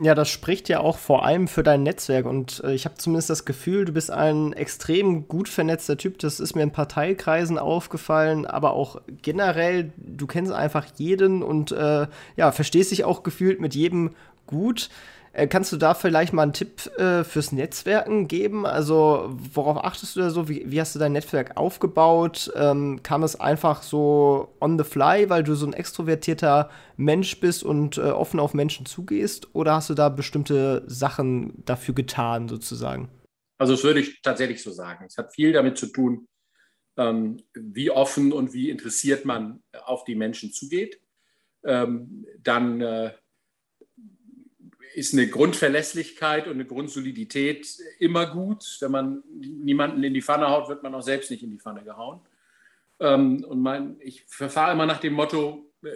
Ja, 0.00 0.16
das 0.16 0.28
spricht 0.28 0.68
ja 0.68 0.80
auch 0.80 0.98
vor 0.98 1.24
allem 1.24 1.46
für 1.46 1.62
dein 1.62 1.84
Netzwerk 1.84 2.26
und 2.26 2.60
äh, 2.64 2.74
ich 2.74 2.84
habe 2.84 2.96
zumindest 2.96 3.30
das 3.30 3.44
Gefühl, 3.44 3.84
du 3.84 3.92
bist 3.92 4.10
ein 4.10 4.52
extrem 4.52 5.28
gut 5.28 5.48
vernetzter 5.48 5.96
Typ. 5.96 6.18
Das 6.18 6.40
ist 6.40 6.56
mir 6.56 6.64
in 6.64 6.72
Parteikreisen 6.72 7.58
aufgefallen, 7.58 8.44
aber 8.44 8.72
auch 8.72 9.00
generell, 9.22 9.92
du 9.96 10.26
kennst 10.26 10.50
einfach 10.50 10.86
jeden 10.96 11.44
und 11.44 11.70
äh, 11.70 12.08
ja, 12.36 12.50
verstehst 12.50 12.90
dich 12.90 13.04
auch 13.04 13.22
gefühlt 13.22 13.60
mit 13.60 13.76
jedem 13.76 14.10
gut. 14.46 14.90
Äh, 15.34 15.48
kannst 15.48 15.72
du 15.72 15.76
da 15.76 15.94
vielleicht 15.94 16.32
mal 16.32 16.44
einen 16.44 16.52
Tipp 16.52 16.86
äh, 16.96 17.24
fürs 17.24 17.50
Netzwerken 17.50 18.28
geben? 18.28 18.64
Also, 18.66 19.34
worauf 19.52 19.84
achtest 19.84 20.14
du 20.14 20.20
da 20.20 20.30
so? 20.30 20.48
Wie, 20.48 20.62
wie 20.70 20.80
hast 20.80 20.94
du 20.94 21.00
dein 21.00 21.12
Netzwerk 21.12 21.56
aufgebaut? 21.56 22.52
Ähm, 22.54 23.02
kam 23.02 23.24
es 23.24 23.38
einfach 23.38 23.82
so 23.82 24.54
on 24.60 24.78
the 24.78 24.84
fly, 24.84 25.28
weil 25.28 25.42
du 25.42 25.56
so 25.56 25.66
ein 25.66 25.72
extrovertierter 25.72 26.70
Mensch 26.96 27.40
bist 27.40 27.64
und 27.64 27.98
äh, 27.98 28.02
offen 28.02 28.38
auf 28.38 28.54
Menschen 28.54 28.86
zugehst? 28.86 29.48
Oder 29.54 29.74
hast 29.74 29.90
du 29.90 29.94
da 29.94 30.08
bestimmte 30.08 30.84
Sachen 30.86 31.64
dafür 31.64 31.94
getan, 31.94 32.48
sozusagen? 32.48 33.08
Also, 33.58 33.72
das 33.72 33.82
würde 33.82 34.00
ich 34.00 34.22
tatsächlich 34.22 34.62
so 34.62 34.70
sagen. 34.70 35.04
Es 35.04 35.16
hat 35.18 35.34
viel 35.34 35.52
damit 35.52 35.76
zu 35.76 35.86
tun, 35.86 36.28
ähm, 36.96 37.38
wie 37.54 37.90
offen 37.90 38.32
und 38.32 38.52
wie 38.52 38.70
interessiert 38.70 39.24
man 39.24 39.64
auf 39.84 40.04
die 40.04 40.14
Menschen 40.14 40.52
zugeht. 40.52 41.00
Ähm, 41.64 42.24
dann 42.40 42.80
äh, 42.80 43.10
ist 44.94 45.12
eine 45.12 45.28
Grundverlässlichkeit 45.28 46.46
und 46.46 46.54
eine 46.54 46.64
Grundsolidität 46.64 47.66
immer 47.98 48.26
gut. 48.26 48.76
Wenn 48.80 48.90
man 48.92 49.22
niemanden 49.28 50.02
in 50.04 50.14
die 50.14 50.22
Pfanne 50.22 50.48
haut, 50.48 50.68
wird 50.68 50.82
man 50.82 50.94
auch 50.94 51.02
selbst 51.02 51.30
nicht 51.30 51.42
in 51.42 51.50
die 51.50 51.58
Pfanne 51.58 51.84
gehauen. 51.84 52.20
Ähm, 53.00 53.44
und 53.44 53.60
mein, 53.60 53.96
ich 54.00 54.24
verfahre 54.26 54.72
immer 54.72 54.86
nach 54.86 55.00
dem 55.00 55.14
Motto, 55.14 55.72
äh, 55.82 55.88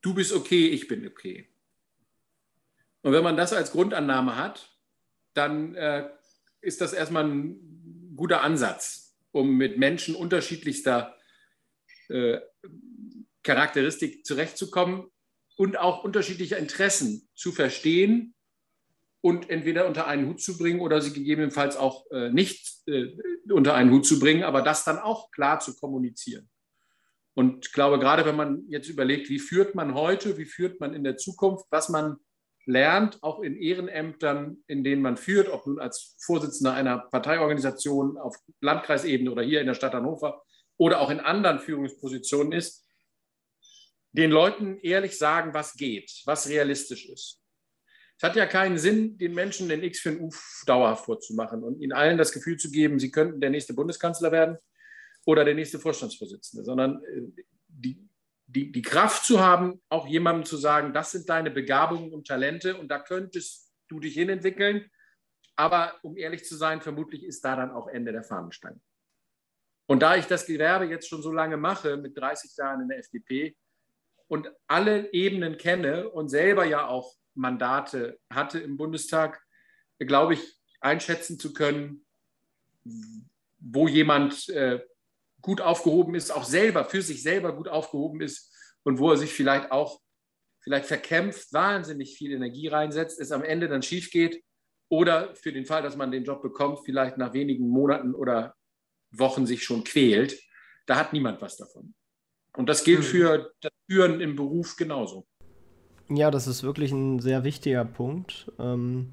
du 0.00 0.14
bist 0.14 0.32
okay, 0.32 0.68
ich 0.68 0.86
bin 0.86 1.06
okay. 1.06 1.48
Und 3.02 3.12
wenn 3.12 3.24
man 3.24 3.36
das 3.36 3.52
als 3.52 3.72
Grundannahme 3.72 4.36
hat, 4.36 4.70
dann 5.34 5.74
äh, 5.74 6.08
ist 6.60 6.80
das 6.80 6.92
erstmal 6.92 7.24
ein 7.24 8.14
guter 8.16 8.42
Ansatz, 8.42 9.16
um 9.32 9.56
mit 9.56 9.78
Menschen 9.78 10.14
unterschiedlichster 10.14 11.16
äh, 12.08 12.38
Charakteristik 13.42 14.24
zurechtzukommen 14.24 15.10
und 15.56 15.78
auch 15.78 16.04
unterschiedliche 16.04 16.56
Interessen 16.56 17.28
zu 17.34 17.52
verstehen 17.52 18.34
und 19.20 19.50
entweder 19.50 19.86
unter 19.86 20.06
einen 20.06 20.28
Hut 20.28 20.40
zu 20.40 20.56
bringen 20.56 20.80
oder 20.80 21.00
sie 21.00 21.12
gegebenenfalls 21.12 21.76
auch 21.76 22.08
äh, 22.10 22.30
nicht 22.30 22.86
äh, 22.86 23.16
unter 23.50 23.74
einen 23.74 23.90
Hut 23.90 24.06
zu 24.06 24.20
bringen, 24.20 24.44
aber 24.44 24.62
das 24.62 24.84
dann 24.84 24.98
auch 24.98 25.30
klar 25.30 25.58
zu 25.60 25.74
kommunizieren. 25.74 26.48
Und 27.34 27.66
ich 27.66 27.72
glaube, 27.72 27.98
gerade 27.98 28.24
wenn 28.24 28.36
man 28.36 28.64
jetzt 28.68 28.88
überlegt, 28.88 29.28
wie 29.28 29.38
führt 29.38 29.74
man 29.74 29.94
heute, 29.94 30.38
wie 30.38 30.46
führt 30.46 30.80
man 30.80 30.94
in 30.94 31.04
der 31.04 31.16
Zukunft, 31.16 31.66
was 31.70 31.88
man 31.88 32.16
lernt, 32.66 33.22
auch 33.22 33.40
in 33.40 33.56
Ehrenämtern, 33.56 34.58
in 34.66 34.84
denen 34.84 35.02
man 35.02 35.16
führt, 35.16 35.48
ob 35.48 35.66
nun 35.66 35.78
als 35.78 36.16
Vorsitzender 36.18 36.74
einer 36.74 36.98
Parteiorganisation 36.98 38.16
auf 38.16 38.36
Landkreisebene 38.60 39.30
oder 39.30 39.42
hier 39.42 39.60
in 39.60 39.66
der 39.66 39.74
Stadt 39.74 39.92
Hannover 39.92 40.42
oder 40.78 41.00
auch 41.00 41.10
in 41.10 41.20
anderen 41.20 41.58
Führungspositionen 41.58 42.52
ist, 42.52 42.85
den 44.16 44.30
Leuten 44.30 44.78
ehrlich 44.80 45.18
sagen, 45.18 45.52
was 45.52 45.74
geht, 45.74 46.22
was 46.24 46.48
realistisch 46.48 47.08
ist. 47.08 47.42
Es 48.16 48.22
hat 48.22 48.34
ja 48.34 48.46
keinen 48.46 48.78
Sinn, 48.78 49.18
den 49.18 49.34
Menschen 49.34 49.68
den 49.68 49.82
X 49.82 50.00
für 50.00 50.08
ein 50.08 50.20
Uf 50.20 50.62
dauerhaft 50.66 51.04
vorzumachen 51.04 51.62
und 51.62 51.80
ihnen 51.80 51.92
allen 51.92 52.16
das 52.16 52.32
Gefühl 52.32 52.56
zu 52.56 52.70
geben, 52.70 52.98
sie 52.98 53.10
könnten 53.10 53.40
der 53.40 53.50
nächste 53.50 53.74
Bundeskanzler 53.74 54.32
werden 54.32 54.56
oder 55.26 55.44
der 55.44 55.54
nächste 55.54 55.78
Vorstandsvorsitzende, 55.78 56.64
sondern 56.64 57.04
äh, 57.04 57.42
die, 57.68 58.08
die, 58.46 58.72
die 58.72 58.82
Kraft 58.82 59.26
zu 59.26 59.40
haben, 59.40 59.82
auch 59.90 60.06
jemandem 60.06 60.46
zu 60.46 60.56
sagen, 60.56 60.94
das 60.94 61.12
sind 61.12 61.28
deine 61.28 61.50
Begabungen 61.50 62.12
und 62.14 62.26
Talente 62.26 62.78
und 62.78 62.88
da 62.88 63.00
könntest 63.00 63.70
du 63.88 64.00
dich 64.00 64.14
hinentwickeln. 64.14 64.90
Aber 65.56 65.94
um 66.02 66.16
ehrlich 66.16 66.44
zu 66.44 66.56
sein, 66.56 66.80
vermutlich 66.80 67.22
ist 67.22 67.44
da 67.44 67.54
dann 67.54 67.70
auch 67.70 67.88
Ende 67.88 68.12
der 68.12 68.22
Fahnenstange. 68.22 68.80
Und 69.86 70.00
da 70.00 70.16
ich 70.16 70.26
das 70.26 70.46
Gewerbe 70.46 70.86
jetzt 70.86 71.08
schon 71.08 71.22
so 71.22 71.32
lange 71.32 71.56
mache, 71.58 71.98
mit 71.98 72.16
30 72.16 72.56
Jahren 72.56 72.80
in 72.82 72.88
der 72.88 72.98
FDP 72.98 73.56
und 74.28 74.50
alle 74.66 75.12
Ebenen 75.12 75.56
kenne 75.56 76.08
und 76.10 76.28
selber 76.28 76.64
ja 76.64 76.86
auch 76.86 77.14
Mandate 77.34 78.18
hatte 78.32 78.58
im 78.58 78.76
Bundestag, 78.76 79.40
glaube 79.98 80.34
ich, 80.34 80.58
einschätzen 80.80 81.38
zu 81.38 81.52
können, 81.52 82.04
wo 83.58 83.88
jemand 83.88 84.48
äh, 84.48 84.80
gut 85.40 85.60
aufgehoben 85.60 86.14
ist, 86.14 86.30
auch 86.30 86.44
selber, 86.44 86.84
für 86.84 87.02
sich 87.02 87.22
selber 87.22 87.54
gut 87.54 87.68
aufgehoben 87.68 88.20
ist 88.20 88.52
und 88.82 88.98
wo 88.98 89.10
er 89.10 89.16
sich 89.16 89.32
vielleicht 89.32 89.70
auch 89.70 90.00
vielleicht 90.60 90.86
verkämpft, 90.86 91.52
wahnsinnig 91.52 92.16
viel 92.16 92.32
Energie 92.32 92.66
reinsetzt, 92.66 93.20
es 93.20 93.30
am 93.30 93.44
Ende 93.44 93.68
dann 93.68 93.82
schief 93.82 94.10
geht 94.10 94.42
oder 94.88 95.34
für 95.36 95.52
den 95.52 95.66
Fall, 95.66 95.82
dass 95.82 95.96
man 95.96 96.10
den 96.10 96.24
Job 96.24 96.42
bekommt, 96.42 96.80
vielleicht 96.84 97.16
nach 97.18 97.32
wenigen 97.32 97.68
Monaten 97.68 98.14
oder 98.14 98.54
Wochen 99.12 99.46
sich 99.46 99.62
schon 99.62 99.84
quält. 99.84 100.40
Da 100.86 100.96
hat 100.96 101.12
niemand 101.12 101.40
was 101.40 101.56
davon. 101.56 101.94
Und 102.56 102.68
das 102.68 102.84
gilt 102.84 103.00
hm. 103.00 103.04
für 103.04 103.52
das 103.60 103.72
Führen 103.88 104.20
im 104.20 104.36
Beruf 104.36 104.76
genauso. 104.76 105.26
Ja, 106.08 106.30
das 106.30 106.46
ist 106.46 106.62
wirklich 106.62 106.92
ein 106.92 107.18
sehr 107.18 107.44
wichtiger 107.44 107.84
Punkt. 107.84 108.50
Ähm, 108.58 109.12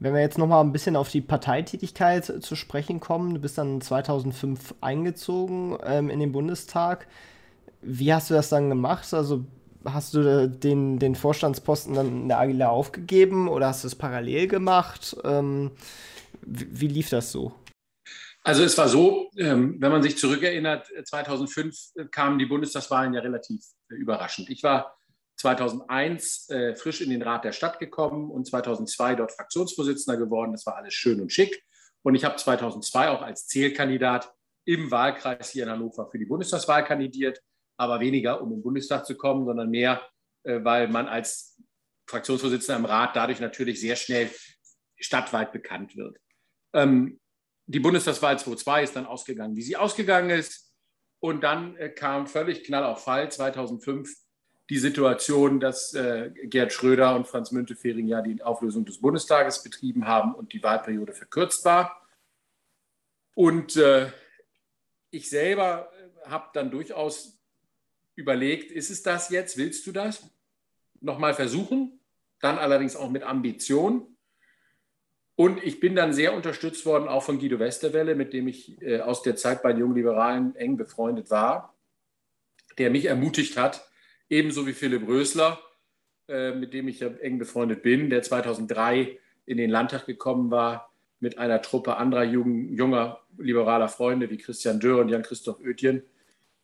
wenn 0.00 0.14
wir 0.14 0.20
jetzt 0.20 0.38
noch 0.38 0.46
mal 0.46 0.60
ein 0.60 0.72
bisschen 0.72 0.96
auf 0.96 1.08
die 1.08 1.20
Parteitätigkeit 1.20 2.24
zu 2.24 2.56
sprechen 2.56 3.00
kommen, 3.00 3.34
du 3.34 3.40
bist 3.40 3.58
dann 3.58 3.80
2005 3.80 4.74
eingezogen 4.80 5.78
ähm, 5.84 6.10
in 6.10 6.20
den 6.20 6.32
Bundestag. 6.32 7.06
Wie 7.80 8.12
hast 8.12 8.30
du 8.30 8.34
das 8.34 8.48
dann 8.48 8.68
gemacht? 8.68 9.12
Also 9.14 9.44
hast 9.84 10.14
du 10.14 10.48
den, 10.48 10.98
den 10.98 11.14
Vorstandsposten 11.14 11.94
dann 11.94 12.22
in 12.22 12.28
der 12.28 12.38
Agila 12.38 12.68
aufgegeben 12.68 13.48
oder 13.48 13.68
hast 13.68 13.84
du 13.84 13.88
es 13.88 13.94
parallel 13.94 14.48
gemacht? 14.48 15.16
Ähm, 15.24 15.70
wie, 16.42 16.80
wie, 16.80 16.88
lief 16.88 17.10
das 17.10 17.30
so? 17.30 17.52
Also 18.46 18.62
es 18.62 18.76
war 18.76 18.88
so, 18.88 19.30
ähm, 19.38 19.76
wenn 19.80 19.90
man 19.90 20.02
sich 20.02 20.18
zurückerinnert, 20.18 20.92
2005 21.06 22.10
kamen 22.10 22.38
die 22.38 22.44
Bundestagswahlen 22.44 23.14
ja 23.14 23.20
relativ 23.20 23.64
äh, 23.90 23.94
überraschend. 23.94 24.50
Ich 24.50 24.62
war 24.62 24.94
2001 25.36 26.50
äh, 26.50 26.74
frisch 26.74 27.00
in 27.00 27.08
den 27.08 27.22
Rat 27.22 27.44
der 27.44 27.52
Stadt 27.52 27.78
gekommen 27.78 28.30
und 28.30 28.46
2002 28.46 29.14
dort 29.14 29.32
Fraktionsvorsitzender 29.32 30.18
geworden. 30.18 30.52
Das 30.52 30.66
war 30.66 30.76
alles 30.76 30.92
schön 30.92 31.22
und 31.22 31.32
schick. 31.32 31.64
Und 32.02 32.16
ich 32.16 32.24
habe 32.26 32.36
2002 32.36 33.08
auch 33.08 33.22
als 33.22 33.46
Zählkandidat 33.46 34.30
im 34.66 34.90
Wahlkreis 34.90 35.50
hier 35.50 35.64
in 35.64 35.70
Hannover 35.70 36.10
für 36.10 36.18
die 36.18 36.26
Bundestagswahl 36.26 36.84
kandidiert, 36.84 37.40
aber 37.78 38.00
weniger, 38.00 38.42
um 38.42 38.52
im 38.52 38.62
Bundestag 38.62 39.06
zu 39.06 39.16
kommen, 39.16 39.46
sondern 39.46 39.70
mehr, 39.70 40.02
äh, 40.42 40.62
weil 40.62 40.88
man 40.88 41.08
als 41.08 41.58
Fraktionsvorsitzender 42.10 42.78
im 42.78 42.84
Rat 42.84 43.16
dadurch 43.16 43.40
natürlich 43.40 43.80
sehr 43.80 43.96
schnell 43.96 44.30
stadtweit 44.98 45.50
bekannt 45.50 45.96
wird. 45.96 46.18
Ähm, 46.74 47.20
die 47.66 47.80
Bundestagswahl 47.80 48.38
2002 48.38 48.82
ist 48.82 48.96
dann 48.96 49.06
ausgegangen, 49.06 49.56
wie 49.56 49.62
sie 49.62 49.76
ausgegangen 49.76 50.30
ist. 50.30 50.72
Und 51.20 51.42
dann 51.42 51.76
äh, 51.76 51.88
kam 51.88 52.26
völlig 52.26 52.64
knall 52.64 52.84
auf 52.84 53.04
Fall 53.04 53.30
2005 53.30 54.10
die 54.70 54.78
Situation, 54.78 55.60
dass 55.60 55.94
äh, 55.94 56.30
Gerd 56.44 56.72
Schröder 56.72 57.14
und 57.14 57.26
Franz 57.26 57.50
Müntefering 57.52 58.06
ja 58.06 58.22
die 58.22 58.42
Auflösung 58.42 58.84
des 58.84 59.00
Bundestages 59.00 59.62
betrieben 59.62 60.06
haben 60.06 60.34
und 60.34 60.52
die 60.52 60.62
Wahlperiode 60.62 61.12
verkürzt 61.12 61.64
war. 61.64 62.00
Und 63.34 63.76
äh, 63.76 64.10
ich 65.10 65.28
selber 65.28 65.90
äh, 65.92 66.28
habe 66.28 66.48
dann 66.54 66.70
durchaus 66.70 67.38
überlegt, 68.14 68.70
ist 68.70 68.90
es 68.90 69.02
das 69.02 69.28
jetzt? 69.30 69.56
Willst 69.56 69.86
du 69.86 69.92
das? 69.92 70.30
Nochmal 71.00 71.34
versuchen, 71.34 72.00
dann 72.40 72.58
allerdings 72.58 72.96
auch 72.96 73.10
mit 73.10 73.22
Ambition. 73.22 74.13
Und 75.36 75.62
ich 75.64 75.80
bin 75.80 75.96
dann 75.96 76.12
sehr 76.12 76.34
unterstützt 76.34 76.86
worden, 76.86 77.08
auch 77.08 77.24
von 77.24 77.38
Guido 77.38 77.58
Westerwelle, 77.58 78.14
mit 78.14 78.32
dem 78.32 78.46
ich 78.46 78.80
äh, 78.80 79.00
aus 79.00 79.22
der 79.22 79.34
Zeit 79.36 79.62
bei 79.62 79.72
den 79.72 79.80
Jungen 79.80 79.96
Liberalen 79.96 80.54
eng 80.54 80.76
befreundet 80.76 81.30
war, 81.30 81.74
der 82.78 82.90
mich 82.90 83.06
ermutigt 83.06 83.56
hat, 83.56 83.88
ebenso 84.28 84.66
wie 84.66 84.72
Philipp 84.72 85.06
Rösler, 85.08 85.58
äh, 86.28 86.52
mit 86.52 86.72
dem 86.72 86.86
ich 86.86 87.00
ja 87.00 87.08
eng 87.08 87.38
befreundet 87.38 87.82
bin, 87.82 88.10
der 88.10 88.22
2003 88.22 89.18
in 89.46 89.56
den 89.56 89.70
Landtag 89.70 90.06
gekommen 90.06 90.50
war 90.50 90.92
mit 91.18 91.38
einer 91.38 91.60
Truppe 91.62 91.96
anderer 91.96 92.24
jung, 92.24 92.72
junger 92.72 93.20
liberaler 93.36 93.88
Freunde 93.88 94.30
wie 94.30 94.38
Christian 94.38 94.78
Dörr 94.78 95.00
und 95.00 95.08
Jan-Christoph 95.08 95.58
Oetjen, 95.60 96.02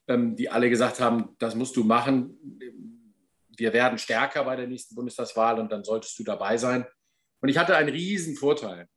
ähm, 0.06 0.36
die 0.36 0.48
alle 0.48 0.70
gesagt 0.70 1.00
haben, 1.00 1.34
das 1.38 1.56
musst 1.56 1.76
du 1.76 1.82
machen. 1.82 2.38
Wir 3.56 3.72
werden 3.72 3.98
stärker 3.98 4.44
bei 4.44 4.54
der 4.56 4.68
nächsten 4.68 4.94
Bundestagswahl 4.94 5.58
und 5.58 5.72
dann 5.72 5.82
solltest 5.82 6.18
du 6.18 6.24
dabei 6.24 6.56
sein. 6.56 6.86
Und 7.40 7.48
ich 7.48 7.58
hatte 7.58 7.76
einen 7.76 7.88
riesen 7.88 8.36
Vorteil. 8.36 8.88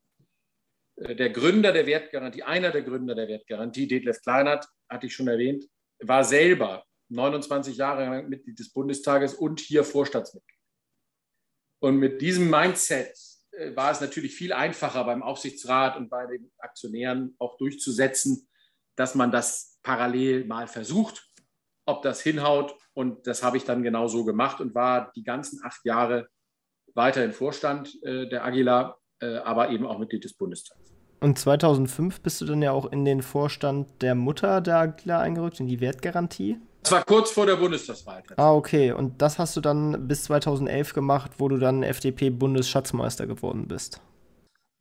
Äh, 0.95 1.15
der 1.15 1.29
Gründer 1.29 1.71
der 1.71 1.85
Wertgarantie, 1.85 2.43
einer 2.43 2.71
der 2.71 2.83
Gründer 2.83 3.15
der 3.15 3.27
Wertgarantie, 3.27 3.87
Detlef 3.87 4.21
Kleinert, 4.21 4.67
hatte 4.89 5.07
ich 5.07 5.15
schon 5.15 5.27
erwähnt, 5.27 5.65
war 5.99 6.23
selber 6.23 6.85
29 7.09 7.77
Jahre 7.77 8.05
lang 8.05 8.29
Mitglied 8.29 8.59
des 8.59 8.71
Bundestages 8.71 9.33
und 9.33 9.59
hier 9.59 9.83
Vorstandsmitglied. 9.83 10.59
Und 11.79 11.97
mit 11.97 12.21
diesem 12.21 12.49
Mindset 12.49 13.13
äh, 13.51 13.75
war 13.75 13.91
es 13.91 14.01
natürlich 14.01 14.35
viel 14.35 14.53
einfacher 14.53 15.03
beim 15.03 15.23
Aufsichtsrat 15.23 15.97
und 15.97 16.09
bei 16.09 16.25
den 16.25 16.51
Aktionären 16.57 17.35
auch 17.39 17.57
durchzusetzen, 17.57 18.47
dass 18.95 19.15
man 19.15 19.31
das 19.31 19.79
parallel 19.83 20.45
mal 20.45 20.67
versucht, 20.67 21.29
ob 21.85 22.01
das 22.03 22.21
hinhaut. 22.21 22.75
Und 22.93 23.27
das 23.27 23.43
habe 23.43 23.57
ich 23.57 23.65
dann 23.65 23.83
genau 23.83 24.07
so 24.07 24.23
gemacht 24.23 24.61
und 24.61 24.75
war 24.75 25.11
die 25.15 25.23
ganzen 25.23 25.63
acht 25.63 25.83
Jahre 25.83 26.29
weiter 26.93 27.23
im 27.23 27.31
Vorstand 27.31 27.97
äh, 28.03 28.27
der 28.27 28.45
Agila, 28.45 28.97
äh, 29.21 29.37
aber 29.37 29.69
eben 29.69 29.85
auch 29.85 29.97
Mitglied 29.99 30.23
des 30.23 30.33
Bundestags. 30.33 30.93
Und 31.19 31.39
2005 31.39 32.21
bist 32.21 32.41
du 32.41 32.45
dann 32.45 32.61
ja 32.61 32.71
auch 32.71 32.91
in 32.91 33.05
den 33.05 33.21
Vorstand 33.21 34.01
der 34.01 34.13
Mutter 34.13 34.59
der 34.61 34.77
Agila 34.77 35.21
eingerückt, 35.21 35.59
in 35.59 35.67
die 35.67 35.79
Wertgarantie. 35.79 36.59
Das 36.83 36.91
war 36.91 37.05
kurz 37.05 37.31
vor 37.31 37.45
der 37.45 37.55
Bundestagswahl. 37.55 38.23
Ah, 38.35 38.53
okay. 38.53 38.91
Und 38.91 39.21
das 39.21 39.39
hast 39.39 39.55
du 39.55 39.61
dann 39.61 40.09
bis 40.09 40.25
2011 40.25 40.93
gemacht, 40.93 41.31
wo 41.37 41.47
du 41.47 41.57
dann 41.57 41.81
FDP-Bundesschatzmeister 41.81 43.25
geworden 43.25 43.69
bist. 43.69 44.01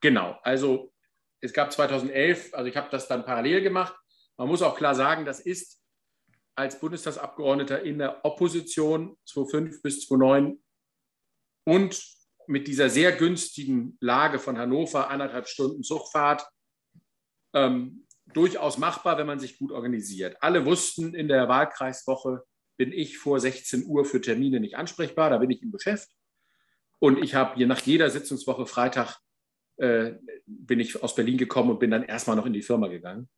Genau. 0.01 0.37
Also 0.43 0.93
es 1.41 1.53
gab 1.53 1.73
2011, 1.73 2.55
also 2.55 2.69
ich 2.69 2.77
habe 2.77 2.89
das 2.91 3.07
dann 3.07 3.25
parallel 3.25 3.63
gemacht. 3.63 3.95
Man 4.37 4.49
muss 4.49 4.63
auch 4.63 4.77
klar 4.77 4.97
sagen, 4.97 5.25
das 5.25 5.39
ist 5.39 5.81
als 6.57 6.79
Bundestagsabgeordneter 6.81 7.83
in 7.83 7.99
der 7.99 8.25
Opposition 8.25 9.17
2005 9.27 9.83
bis 9.83 10.07
2009 10.07 10.62
und 11.65 12.03
mit 12.47 12.69
dieser 12.69 12.89
sehr 12.89 13.13
günstigen 13.13 13.97
Lage 14.01 14.39
von 14.39 14.59
Hannover, 14.59 15.11
anderthalb 15.11 15.49
Stunden 15.49 15.83
Zugfahrt, 15.83 16.47
ähm, 17.55 18.07
durchaus 18.33 18.79
machbar, 18.79 19.19
wenn 19.19 19.27
man 19.27 19.41
sich 19.41 19.59
gut 19.59 19.73
organisiert. 19.73 20.37
Alle 20.41 20.65
wussten, 20.65 21.15
in 21.15 21.29
der 21.29 21.49
Wahlkreiswoche 21.49 22.45
bin 22.77 22.93
ich 22.93 23.19
vor 23.19 23.39
16 23.39 23.85
Uhr 23.87 24.05
für 24.05 24.21
Termine 24.21 24.61
nicht 24.61 24.77
ansprechbar, 24.77 25.31
da 25.31 25.39
bin 25.39 25.51
ich 25.51 25.63
im 25.63 25.73
Geschäft. 25.73 26.11
Und 26.99 27.23
ich 27.23 27.35
habe 27.35 27.59
je 27.59 27.67
nach 27.67 27.81
jeder 27.81 28.11
Sitzungswoche 28.11 28.67
Freitag 28.67 29.19
äh, 29.77 30.13
bin 30.47 30.81
ich 30.81 31.03
aus 31.03 31.15
Berlin 31.15 31.39
gekommen 31.39 31.71
und 31.71 31.81
bin 31.81 31.91
dann 31.91 32.05
erstmal 32.05 32.37
noch 32.37 32.47
in 32.47 32.53
die 32.53 32.63
Firma 32.63 32.89
gegangen. 32.89 33.29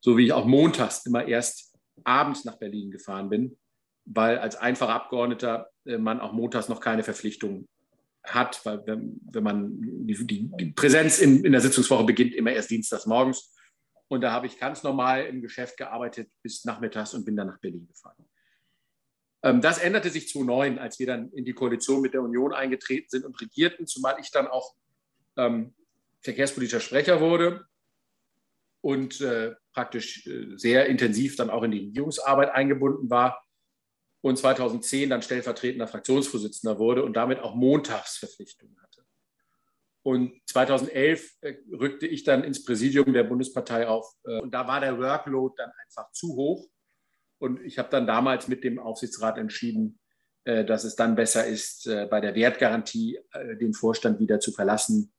So 0.00 0.16
wie 0.16 0.26
ich 0.26 0.32
auch 0.32 0.44
montags 0.44 1.06
immer 1.06 1.26
erst 1.26 1.74
abends 2.04 2.44
nach 2.44 2.58
Berlin 2.58 2.90
gefahren 2.90 3.30
bin, 3.30 3.58
weil 4.04 4.38
als 4.38 4.56
einfacher 4.56 4.92
Abgeordneter 4.92 5.70
äh, 5.86 5.98
man 5.98 6.20
auch 6.20 6.32
montags 6.32 6.68
noch 6.68 6.80
keine 6.80 7.02
Verpflichtung 7.02 7.66
hat, 8.24 8.64
weil 8.64 8.86
wenn, 8.86 9.20
wenn 9.30 9.44
man 9.44 9.70
die, 9.78 10.48
die, 10.58 10.72
Präsenz 10.72 11.18
in, 11.18 11.44
in 11.44 11.52
der 11.52 11.60
Sitzungswoche 11.60 12.04
beginnt 12.04 12.34
immer 12.34 12.52
erst 12.52 12.70
dienstags 12.70 13.06
morgens 13.06 13.54
und 14.08 14.22
da 14.22 14.32
habe 14.32 14.46
ich 14.46 14.58
ganz 14.58 14.82
normal 14.82 15.26
im 15.26 15.42
Geschäft 15.42 15.76
gearbeitet 15.76 16.30
bis 16.42 16.64
nachmittags 16.64 17.14
und 17.14 17.24
bin 17.24 17.36
dann 17.36 17.48
nach 17.48 17.58
Berlin 17.58 17.86
gefahren. 17.86 18.26
Ähm, 19.42 19.60
das 19.60 19.78
änderte 19.78 20.08
sich 20.08 20.28
2009, 20.28 20.78
als 20.78 20.98
wir 20.98 21.06
dann 21.06 21.30
in 21.32 21.44
die 21.44 21.52
Koalition 21.52 22.00
mit 22.00 22.14
der 22.14 22.22
Union 22.22 22.54
eingetreten 22.54 23.08
sind 23.10 23.24
und 23.24 23.38
regierten, 23.40 23.86
zumal 23.86 24.16
ich 24.18 24.30
dann 24.30 24.46
auch 24.46 24.74
ähm, 25.36 25.74
verkehrspolitischer 26.22 26.80
Sprecher 26.80 27.20
wurde 27.20 27.66
und 28.80 29.20
äh, 29.20 29.54
praktisch 29.74 30.26
äh, 30.26 30.56
sehr 30.56 30.86
intensiv 30.86 31.36
dann 31.36 31.50
auch 31.50 31.62
in 31.62 31.72
die 31.72 31.80
Regierungsarbeit 31.80 32.50
eingebunden 32.50 33.10
war 33.10 33.43
und 34.24 34.38
2010 34.38 35.10
dann 35.10 35.20
stellvertretender 35.20 35.86
Fraktionsvorsitzender 35.86 36.78
wurde 36.78 37.04
und 37.04 37.12
damit 37.12 37.40
auch 37.40 37.54
Montagsverpflichtungen 37.54 38.74
hatte. 38.80 39.04
Und 40.02 40.40
2011 40.46 41.36
äh, 41.42 41.56
rückte 41.70 42.06
ich 42.06 42.24
dann 42.24 42.42
ins 42.42 42.64
Präsidium 42.64 43.12
der 43.12 43.24
Bundespartei 43.24 43.86
auf 43.86 44.10
äh, 44.24 44.40
und 44.40 44.54
da 44.54 44.66
war 44.66 44.80
der 44.80 44.98
Workload 44.98 45.54
dann 45.58 45.70
einfach 45.84 46.10
zu 46.12 46.36
hoch. 46.36 46.66
Und 47.36 47.60
ich 47.66 47.78
habe 47.78 47.90
dann 47.90 48.06
damals 48.06 48.48
mit 48.48 48.64
dem 48.64 48.78
Aufsichtsrat 48.78 49.36
entschieden, 49.36 50.00
äh, 50.44 50.64
dass 50.64 50.84
es 50.84 50.96
dann 50.96 51.16
besser 51.16 51.46
ist, 51.46 51.84
bei 51.84 52.20
der 52.22 52.34
Wertgarantie 52.34 53.18
den 53.60 53.74
Vorstand 53.74 54.20
wieder 54.20 54.40
zu 54.40 54.52
verlassen 54.52 55.12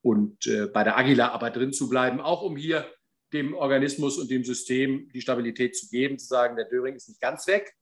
und 0.00 0.48
bei 0.72 0.82
der 0.82 0.98
Agila 0.98 1.28
aber 1.28 1.50
drin 1.50 1.72
zu 1.72 1.88
bleiben, 1.88 2.20
auch 2.20 2.42
um 2.42 2.56
hier 2.56 2.90
dem 3.32 3.54
Organismus 3.54 4.18
und 4.18 4.32
dem 4.32 4.42
System 4.42 5.08
die 5.14 5.20
Stabilität 5.20 5.76
zu 5.76 5.88
geben, 5.88 6.18
zu 6.18 6.26
sagen, 6.26 6.56
der 6.56 6.64
Döring 6.64 6.96
ist 6.96 7.08
nicht 7.08 7.20
ganz 7.20 7.46
weg, 7.46 7.72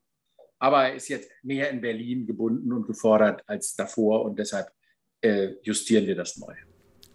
aber 0.60 0.84
er 0.84 0.94
ist 0.94 1.08
jetzt 1.08 1.30
mehr 1.42 1.70
in 1.70 1.80
Berlin 1.80 2.26
gebunden 2.26 2.72
und 2.72 2.86
gefordert 2.86 3.42
als 3.46 3.74
davor 3.74 4.24
und 4.24 4.38
deshalb 4.38 4.68
äh, 5.22 5.54
justieren 5.62 6.06
wir 6.06 6.14
das 6.14 6.36
neu. 6.36 6.54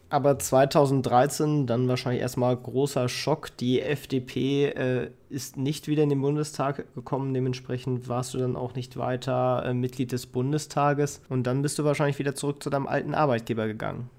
Aber 0.09 0.37
2013 0.37 1.65
dann 1.65 1.87
wahrscheinlich 1.87 2.21
erstmal 2.21 2.55
großer 2.55 3.09
Schock. 3.09 3.57
Die 3.57 3.81
FDP 3.81 4.65
äh, 4.65 5.11
ist 5.29 5.57
nicht 5.57 5.87
wieder 5.87 6.03
in 6.03 6.09
den 6.09 6.21
Bundestag 6.21 6.93
gekommen. 6.93 7.33
Dementsprechend 7.33 8.07
warst 8.07 8.33
du 8.33 8.37
dann 8.37 8.55
auch 8.55 8.75
nicht 8.75 8.97
weiter 8.97 9.63
äh, 9.65 9.73
Mitglied 9.73 10.11
des 10.11 10.27
Bundestages. 10.27 11.21
Und 11.27 11.43
dann 11.43 11.63
bist 11.63 11.79
du 11.79 11.83
wahrscheinlich 11.83 12.19
wieder 12.19 12.35
zurück 12.35 12.61
zu 12.61 12.69
deinem 12.69 12.87
alten 12.87 13.15
Arbeitgeber 13.15 13.65
gegangen. 13.67 14.09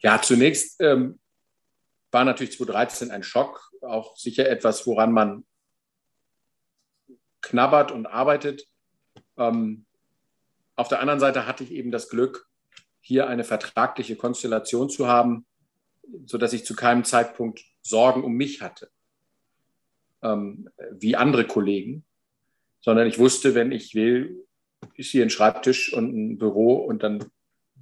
Ja, 0.00 0.20
zunächst 0.22 0.80
ähm, 0.80 1.18
war 2.10 2.24
natürlich 2.24 2.56
2013 2.56 3.10
ein 3.10 3.22
Schock. 3.22 3.70
Auch 3.82 4.16
sicher 4.16 4.48
etwas, 4.48 4.86
woran 4.86 5.12
man 5.12 5.44
knabbert 7.44 7.92
und 7.92 8.06
arbeitet. 8.06 8.66
Ähm, 9.36 9.84
auf 10.76 10.88
der 10.88 11.00
anderen 11.00 11.20
Seite 11.20 11.46
hatte 11.46 11.64
ich 11.64 11.70
eben 11.70 11.90
das 11.90 12.08
Glück, 12.08 12.48
hier 13.00 13.28
eine 13.28 13.44
vertragliche 13.44 14.16
Konstellation 14.16 14.88
zu 14.90 15.06
haben, 15.06 15.46
sodass 16.26 16.52
ich 16.52 16.64
zu 16.64 16.74
keinem 16.74 17.04
Zeitpunkt 17.04 17.64
Sorgen 17.82 18.24
um 18.24 18.32
mich 18.32 18.62
hatte, 18.62 18.90
ähm, 20.22 20.70
wie 20.90 21.16
andere 21.16 21.46
Kollegen, 21.46 22.04
sondern 22.80 23.06
ich 23.06 23.18
wusste, 23.18 23.54
wenn 23.54 23.72
ich 23.72 23.94
will, 23.94 24.44
ist 24.96 25.10
hier 25.10 25.22
ein 25.22 25.30
Schreibtisch 25.30 25.92
und 25.92 26.14
ein 26.14 26.38
Büro 26.38 26.76
und 26.76 27.02
dann 27.02 27.30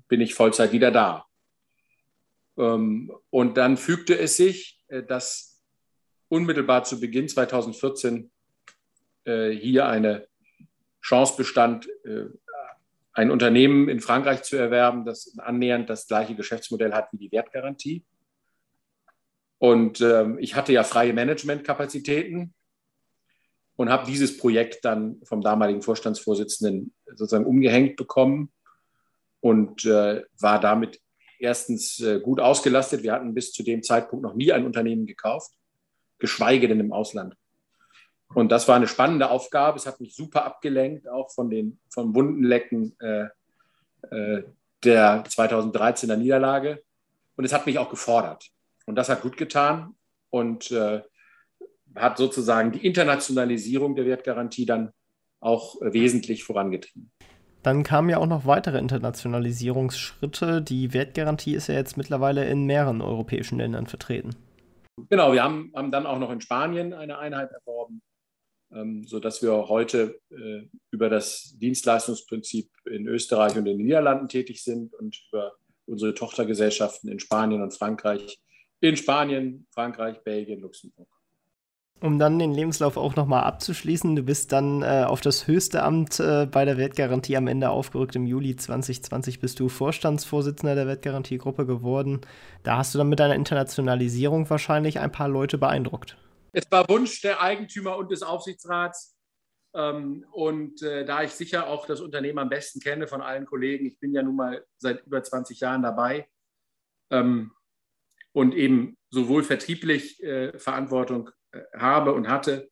bin 0.09 0.21
ich 0.21 0.35
Vollzeit 0.35 0.73
wieder 0.73 0.91
da. 0.91 1.27
Ähm, 2.57 3.13
und 3.31 3.57
dann 3.57 3.77
fügte 3.77 4.19
es 4.19 4.37
sich, 4.37 4.83
äh, 4.89 5.03
dass 5.03 5.63
unmittelbar 6.29 6.85
zu 6.85 7.01
Beginn 7.01 7.29
2014 7.29 8.25
äh, 8.25 8.29
hier 9.25 9.87
eine 9.87 10.27
Chance 11.03 11.37
bestand, 11.37 11.89
äh, 12.05 12.27
ein 13.13 13.31
Unternehmen 13.31 13.89
in 13.89 14.01
Frankreich 14.01 14.43
zu 14.43 14.57
erwerben, 14.57 15.05
das 15.05 15.37
annähernd 15.39 15.91
das 15.91 16.07
gleiche 16.07 16.35
Geschäftsmodell 16.35 16.95
hat 16.95 17.09
wie 17.13 17.19
die 17.19 17.33
Wertgarantie. 17.33 18.05
Und 19.59 20.01
ähm, 20.01 20.39
ich 20.41 20.57
hatte 20.57 20.73
ja 20.73 20.83
freie 20.83 21.13
Managementkapazitäten 21.13 22.55
und 23.77 23.91
habe 23.91 24.07
dieses 24.07 24.37
Projekt 24.37 24.85
dann 24.85 25.21
vom 25.25 25.41
damaligen 25.41 25.83
Vorstandsvorsitzenden 25.83 26.95
sozusagen 27.07 27.47
umgehängt 27.47 27.97
bekommen 27.97 28.51
und 29.41 29.85
äh, 29.85 30.23
war 30.41 30.59
damit 30.59 31.01
erstens 31.39 32.01
äh, 32.01 32.21
gut 32.21 32.41
ausgelastet. 32.41 33.03
Wir 33.03 33.13
hatten 33.13 33.35
bis 33.35 33.53
zu 33.53 33.63
dem 33.63 33.83
Zeitpunkt 33.83 34.23
noch 34.23 34.35
nie 34.35 34.53
ein 34.53 34.65
Unternehmen 34.65 35.07
gekauft, 35.07 35.53
geschweige 36.19 36.67
denn 36.67 36.81
im 36.81 36.93
Ausland. 36.93 37.37
Und 38.35 38.51
das 38.51 38.67
war 38.69 38.77
eine 38.77 38.89
spannende 38.89 39.31
Aufgabe. 39.31 39.79
Es 39.79 39.87
hat 39.87 40.01
mich 40.01 40.15
super 40.15 40.45
abgelenkt, 40.45 41.09
auch 41.09 41.31
von 41.31 41.51
den 41.51 41.79
vom 41.91 42.15
Wundenlecken 42.15 42.97
äh, 43.01 43.27
äh, 44.11 44.45
der 44.85 45.25
2013er 45.25 46.17
Niederlage. 46.17 46.83
Und 47.37 47.45
es 47.45 47.53
hat 47.53 47.67
mich 47.67 47.79
auch 47.79 47.91
gefordert. 47.91 48.49
Und 48.87 48.97
das 48.97 49.09
hat 49.09 49.23
gut 49.23 49.37
getan 49.37 49.95
und 50.31 50.71
äh, 50.71 51.03
hat 51.95 52.17
sozusagen 52.17 52.73
die 52.73 52.87
Internationalisierung 52.87 53.95
der 53.95 54.07
Wertgarantie 54.07 54.67
dann 54.67 54.93
auch 55.41 55.77
wesentlich 55.81 56.45
vorangetrieben. 56.45 57.11
Dann 57.63 57.85
kamen 57.85 58.09
ja 58.09 58.19
auch 58.19 58.27
noch 58.27 58.47
weitere 58.47 58.79
Internationalisierungsschritte. 58.79 60.63
Die 60.63 60.93
Wertgarantie 60.93 61.55
ist 61.55 61.69
ja 61.69 61.75
jetzt 61.75 61.97
mittlerweile 61.97 62.45
in 62.49 62.65
mehreren 62.65 63.03
europäischen 63.03 63.59
Ländern 63.59 63.87
vertreten. 63.87 64.35
Genau, 65.11 65.33
wir 65.33 65.43
haben, 65.43 65.73
haben 65.75 65.93
dann 65.93 66.07
auch 66.07 66.19
noch 66.19 66.31
in 66.31 66.41
Spanien 66.41 66.93
eine 66.93 67.19
Einheit 67.19 67.51
erworben 67.53 68.03
sodass 69.07 69.43
wir 69.43 69.69
heute 69.69 70.21
äh, 70.31 70.63
über 70.91 71.09
das 71.09 71.57
Dienstleistungsprinzip 71.59 72.71
in 72.91 73.07
Österreich 73.07 73.53
und 73.53 73.67
in 73.67 73.79
den 73.79 73.87
Niederlanden 73.87 74.29
tätig 74.29 74.63
sind 74.63 74.95
und 74.95 75.23
über 75.29 75.53
unsere 75.87 76.15
Tochtergesellschaften 76.15 77.11
in 77.11 77.21
Spanien 77.21 77.63
und 77.63 77.75
Frankreich, 77.75 78.41
in 78.81 78.97
Spanien, 78.97 79.67
Frankreich, 79.71 80.23
Belgien, 80.25 80.61
Luxemburg. 80.61 81.09
Um 82.01 82.19
dann 82.19 82.41
den 82.41 82.53
Lebenslauf 82.53 82.97
auch 82.97 83.15
nochmal 83.15 83.45
abzuschließen, 83.45 84.17
du 84.17 84.25
bist 84.25 84.51
dann 84.51 84.83
äh, 84.83 85.05
auf 85.07 85.21
das 85.21 85.47
höchste 85.47 85.85
Amt 85.85 86.19
äh, 86.19 86.49
bei 86.51 86.65
der 86.65 86.77
Wertgarantie 86.77 87.37
am 87.37 87.47
Ende 87.47 87.71
aufgerückt. 87.71 88.17
Im 88.17 88.27
Juli 88.27 88.57
2020 88.57 89.39
bist 89.39 89.61
du 89.61 89.69
Vorstandsvorsitzender 89.69 90.75
der 90.75 90.89
Wertgarantiegruppe 90.89 91.65
geworden. 91.65 92.23
Da 92.65 92.79
hast 92.79 92.93
du 92.93 92.99
dann 92.99 93.09
mit 93.09 93.21
deiner 93.21 93.37
Internationalisierung 93.37 94.51
wahrscheinlich 94.51 94.99
ein 94.99 95.13
paar 95.13 95.29
Leute 95.29 95.59
beeindruckt. 95.59 96.17
Es 96.53 96.71
war 96.71 96.89
Wunsch 96.89 97.21
der 97.23 97.41
Eigentümer 97.41 97.97
und 97.97 98.11
des 98.11 98.23
Aufsichtsrats. 98.23 99.17
Ähm, 99.75 100.27
und 100.33 100.83
äh, 100.83 101.05
da 101.05 101.23
ich 101.23 101.31
sicher 101.31 101.67
auch 101.67 101.87
das 101.87 102.01
Unternehmen 102.01 102.39
am 102.39 102.51
besten 102.51 102.81
kenne 102.81 103.07
von 103.07 103.23
allen 103.23 103.47
Kollegen, 103.47 103.87
ich 103.87 103.99
bin 103.99 104.13
ja 104.13 104.23
nun 104.23 104.37
mal 104.37 104.65
seit 104.77 105.07
über 105.07 105.23
20 105.23 105.61
Jahren 105.61 105.83
dabei 105.83 106.29
ähm, 107.11 107.53
und 108.33 108.55
eben 108.55 108.99
sowohl 109.11 109.45
vertrieblich 109.45 110.23
äh, 110.23 110.59
Verantwortung 110.59 111.31
äh, 111.53 111.63
habe 111.75 112.13
und 112.13 112.29
hatte, 112.29 112.71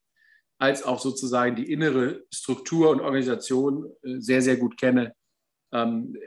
als 0.59 0.83
auch 0.83 1.01
sozusagen 1.01 1.57
die 1.57 1.73
innere 1.73 2.27
Struktur 2.31 2.91
und 2.91 3.01
Organisation 3.01 3.91
sehr, 4.03 4.43
sehr 4.43 4.59
gut 4.59 4.79
kenne, 4.79 5.15
ähm, 5.73 6.19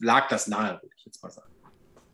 lag 0.00 0.28
das 0.28 0.48
nahe, 0.48 0.82
würde 0.82 0.94
ich 0.96 1.04
jetzt 1.04 1.22
mal 1.22 1.30
sagen. 1.30 1.57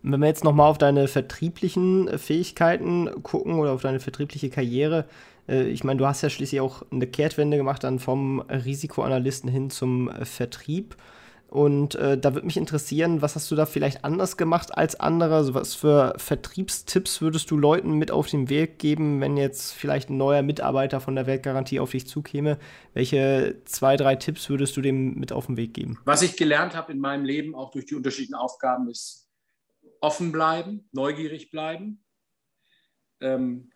Wenn 0.07 0.21
wir 0.21 0.27
jetzt 0.27 0.45
nochmal 0.45 0.69
auf 0.69 0.77
deine 0.77 1.09
vertrieblichen 1.09 2.09
äh, 2.09 2.19
Fähigkeiten 2.19 3.23
gucken 3.23 3.55
oder 3.55 3.73
auf 3.73 3.81
deine 3.81 4.01
vertriebliche 4.01 4.51
Karriere, 4.51 5.07
äh, 5.49 5.65
ich 5.65 5.83
meine, 5.83 5.97
du 5.97 6.07
hast 6.07 6.21
ja 6.21 6.29
schließlich 6.29 6.61
auch 6.61 6.83
eine 6.93 7.07
Kehrtwende 7.07 7.57
gemacht, 7.57 7.85
dann 7.85 7.99
vom 7.99 8.41
Risikoanalysten 8.41 9.49
hin 9.49 9.71
zum 9.71 10.11
äh, 10.11 10.27
Vertrieb. 10.27 10.97
Und 11.49 11.95
äh, 11.95 12.19
da 12.19 12.35
würde 12.35 12.47
mich 12.47 12.59
interessieren, 12.59 13.23
was 13.23 13.35
hast 13.35 13.51
du 13.51 13.55
da 13.55 13.65
vielleicht 13.65 14.05
anders 14.05 14.37
gemacht 14.37 14.77
als 14.77 14.99
andere? 14.99 15.37
Also 15.37 15.55
was 15.55 15.75
für 15.75 16.13
Vertriebstipps 16.19 17.23
würdest 17.23 17.51
du 17.51 17.57
Leuten 17.57 17.93
mit 17.93 18.11
auf 18.11 18.27
den 18.27 18.51
Weg 18.51 18.79
geben, 18.79 19.23
wenn 19.23 19.39
jetzt 19.39 19.73
vielleicht 19.73 20.11
ein 20.11 20.19
neuer 20.19 20.43
Mitarbeiter 20.43 21.01
von 21.01 21.15
der 21.15 21.27
Weltgarantie 21.27 21.81
auf 21.81 21.93
dich 21.93 22.07
zukäme? 22.07 22.59
Welche 22.93 23.57
zwei, 23.65 23.97
drei 23.97 24.17
Tipps 24.17 24.51
würdest 24.51 24.77
du 24.77 24.83
dem 24.83 25.15
mit 25.15 25.33
auf 25.33 25.47
den 25.47 25.57
Weg 25.57 25.73
geben? 25.73 25.99
Was 26.05 26.23
ich 26.23 26.37
gelernt 26.37 26.75
habe 26.75 26.93
in 26.93 26.99
meinem 26.99 27.25
Leben, 27.25 27.55
auch 27.55 27.71
durch 27.71 27.87
die 27.87 27.95
unterschiedlichen 27.95 28.35
Aufgaben, 28.35 28.91
ist 28.91 29.24
offen 30.05 30.33
bleiben, 30.33 30.87
neugierig 30.93 31.51
bleiben, 31.51 32.05
ähm, 33.23 33.73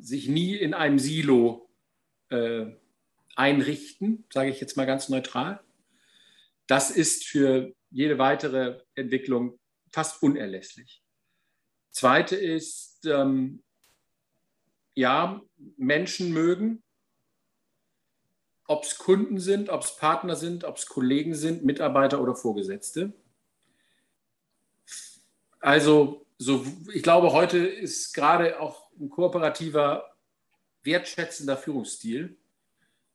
sich 0.00 0.26
nie 0.26 0.56
in 0.56 0.72
einem 0.72 0.98
Silo 0.98 1.68
äh, 2.30 2.66
einrichten, 3.36 4.24
sage 4.32 4.48
ich 4.48 4.62
jetzt 4.62 4.78
mal 4.78 4.86
ganz 4.86 5.10
neutral. 5.10 5.62
Das 6.66 6.90
ist 6.90 7.26
für 7.26 7.74
jede 7.90 8.16
weitere 8.16 8.80
Entwicklung 8.94 9.58
fast 9.90 10.22
unerlässlich. 10.22 11.02
Zweite 11.90 12.34
ist, 12.34 13.04
ähm, 13.04 13.62
ja, 14.94 15.42
Menschen 15.76 16.32
mögen, 16.32 16.82
ob 18.66 18.84
es 18.84 18.96
Kunden 18.96 19.38
sind, 19.38 19.68
ob 19.68 19.82
es 19.82 19.96
Partner 19.96 20.34
sind, 20.34 20.64
ob 20.64 20.78
es 20.78 20.86
Kollegen 20.86 21.34
sind, 21.34 21.62
Mitarbeiter 21.62 22.22
oder 22.22 22.34
Vorgesetzte. 22.34 23.12
Also, 25.62 26.26
so, 26.38 26.66
ich 26.92 27.04
glaube, 27.04 27.32
heute 27.32 27.58
ist 27.58 28.12
gerade 28.14 28.58
auch 28.58 28.90
ein 28.98 29.08
kooperativer, 29.08 30.12
wertschätzender 30.82 31.56
Führungsstil, 31.56 32.36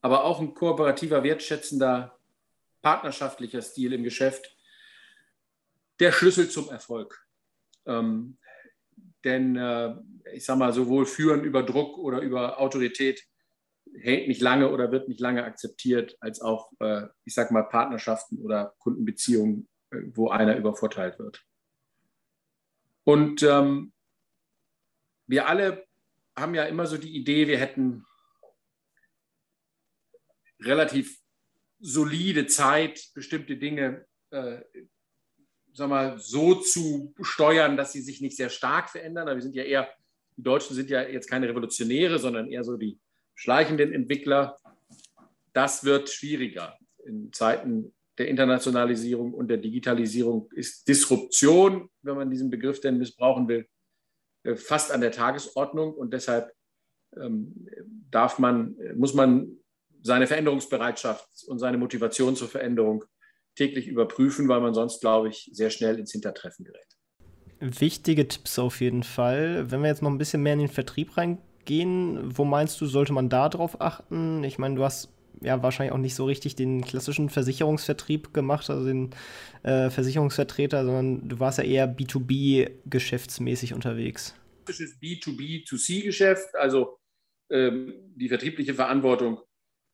aber 0.02 0.24
auch 0.24 0.40
ein 0.40 0.54
kooperativer, 0.54 1.24
wertschätzender, 1.24 2.18
partnerschaftlicher 2.82 3.62
Stil 3.62 3.92
im 3.92 4.04
Geschäft 4.04 4.56
der 6.00 6.14
Schlüssel 6.14 6.50
zum 6.50 6.70
Erfolg. 6.70 7.28
Ähm, 7.86 8.38
denn 9.26 9.58
äh, 9.58 9.96
ich 10.32 10.46
sage 10.46 10.60
mal, 10.60 10.72
sowohl 10.72 11.06
Führen 11.06 11.44
über 11.44 11.64
Druck 11.64 11.98
oder 11.98 12.22
über 12.22 12.62
Autorität 12.62 13.28
hält 14.00 14.30
nicht 14.30 14.42
lange 14.42 14.72
oder 14.72 14.90
wird 14.94 15.10
nicht 15.10 15.20
lange 15.20 15.44
akzeptiert, 15.44 16.16
als 16.22 16.40
auch, 16.40 16.72
äh, 16.80 17.08
ich 17.26 17.34
sage 17.34 17.54
mal, 17.54 17.64
Partnerschaften 17.64 18.38
oder 18.38 18.74
Kundenbeziehungen, 18.80 19.68
äh, 19.92 19.98
wo 20.14 20.30
einer 20.30 20.56
übervorteilt 20.56 21.20
wird. 21.20 21.44
Und 23.08 23.42
ähm, 23.42 23.94
wir 25.28 25.48
alle 25.48 25.88
haben 26.36 26.54
ja 26.56 26.66
immer 26.66 26.86
so 26.88 26.98
die 26.98 27.16
Idee, 27.16 27.48
wir 27.48 27.58
hätten 27.58 28.06
relativ 30.60 31.18
solide 31.80 32.48
Zeit, 32.48 33.12
bestimmte 33.14 33.56
Dinge 33.56 34.06
äh, 34.32 34.60
sag 35.72 35.88
mal, 35.88 36.20
so 36.20 36.56
zu 36.56 37.14
steuern, 37.22 37.78
dass 37.78 37.94
sie 37.94 38.02
sich 38.02 38.20
nicht 38.20 38.36
sehr 38.36 38.50
stark 38.50 38.90
verändern. 38.90 39.30
Aber 39.30 39.38
wir 39.38 39.42
sind 39.42 39.56
ja 39.56 39.64
eher, 39.64 39.90
die 40.36 40.44
Deutschen 40.44 40.76
sind 40.76 40.90
ja 40.90 41.02
jetzt 41.04 41.30
keine 41.30 41.48
Revolutionäre, 41.48 42.20
sondern 42.20 42.52
eher 42.52 42.66
so 42.66 42.76
die 42.76 43.00
schleichenden 43.36 43.94
Entwickler. 43.94 44.58
Das 45.54 45.86
wird 45.86 46.10
schwieriger. 46.10 46.78
In 47.06 47.32
Zeiten 47.32 47.94
der 48.18 48.28
Internationalisierung 48.28 49.34
und 49.34 49.48
der 49.48 49.58
Digitalisierung 49.58 50.50
ist 50.54 50.88
Disruption, 50.88 51.90
wenn 52.02 52.16
man 52.16 52.30
diesen 52.30 52.50
Begriff 52.50 52.82
denn 52.82 52.98
missbrauchen 52.98 53.48
will, 53.48 53.68
äh, 54.44 54.56
fast 54.56 54.92
an 54.92 55.02
der 55.02 55.12
Tagesordnung. 55.12 55.94
Und 55.94 56.14
deshalb 56.14 56.52
ähm, 57.16 57.68
darf 58.10 58.40
man, 58.40 58.76
muss 58.96 59.14
man 59.14 59.58
seine 60.02 60.28
Veränderungsbereitschaft 60.28 61.28
und 61.48 61.60
seine 61.60 61.78
Motivation 61.78 62.36
zur 62.36 62.48
Veränderung 62.48 63.04
täglich 63.56 63.88
überprüfen, 63.88 64.48
weil 64.48 64.62
man 64.62 64.74
sonst, 64.74 65.02
glaube 65.02 65.30
ich, 65.30 65.50
sehr 65.52 65.70
schnell 65.70 66.00
ins 66.00 66.12
Hintertreffen 66.12 66.66
gerät. 66.66 66.86
Wichtige 67.60 68.28
Tipps 68.28 68.60
auf 68.60 68.82
jeden 68.82 69.04
Fall. 69.04 69.72
Wenn 69.72 69.82
wir 69.82 69.90
jetzt 69.90 70.04
noch 70.04 70.12
ein 70.12 70.20
bisschen 70.20 70.44
mehr 70.44 70.54
in 70.54 70.60
den 70.60 70.68
Vertrieb 70.70 71.18
reingehen, 71.18 72.38
wo 72.38 72.46
meinst 72.46 72.80
du, 72.80 72.86
sollte 72.86 73.14
man 73.14 73.30
da 73.30 73.50
drauf 73.50 73.82
achten? 73.82 74.44
Ich 74.44 74.60
meine, 74.60 74.76
du 74.76 74.84
hast 74.84 75.10
ja 75.42 75.62
wahrscheinlich 75.64 75.94
auch 75.94 76.00
nicht 76.00 76.16
so 76.16 76.26
richtig 76.26 76.56
den 76.56 76.84
klassischen 76.84 77.30
Versicherungsvertrieb 77.30 78.34
gemacht, 78.34 78.70
also 78.70 78.86
den 78.86 79.12
äh, 79.64 79.90
Versicherungsvertreter, 79.90 80.86
sondern 80.86 81.28
du 81.28 81.40
warst 81.40 81.58
ja 81.58 81.64
eher 81.64 81.88
B2B 81.88 82.72
geschäftsmäßig 82.86 83.74
unterwegs. 83.74 84.36
B2B2C-Geschäft, 84.66 86.56
also 86.56 87.00
ähm, 87.50 87.94
die 88.16 88.30
vertriebliche 88.30 88.74
Verantwortung 88.74 89.40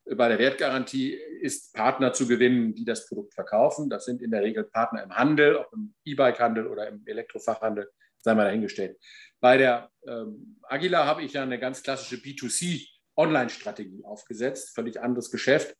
bei 0.06 0.27
der 0.27 0.39
Wertgarantie 0.39 1.13
ist, 1.41 1.73
Partner 1.73 2.13
zu 2.13 2.27
gewinnen, 2.27 2.73
die 2.73 2.86
das 2.86 3.08
Produkt 3.08 3.34
verkaufen. 3.34 3.89
Das 3.89 4.06
sind 4.06 4.21
in 4.21 4.32
der 4.32 4.41
Regel 4.41 4.65
Partner 4.65 5.03
im 5.03 5.15
Handel, 5.15 5.56
ob 5.56 5.71
im 5.73 5.93
E-Bike-Handel 6.03 6.67
oder 6.67 6.88
im 6.88 7.06
Elektrofachhandel, 7.06 7.89
sei 8.19 8.36
mal 8.36 8.45
dahingestellt. 8.45 8.97
Bei 9.39 9.58
der 9.58 9.89
ähm, 10.06 10.58
Agila 10.63 11.06
habe 11.06 11.23
ich 11.23 11.34
ja 11.34 11.43
eine 11.43 11.60
ganz 11.60 11.84
klassische 11.84 12.21
B2C-Online-Strategie 13.15 14.04
aufgesetzt, 14.06 14.73
völlig 14.73 15.02
anderes 15.02 15.32
Geschäft. 15.32 15.76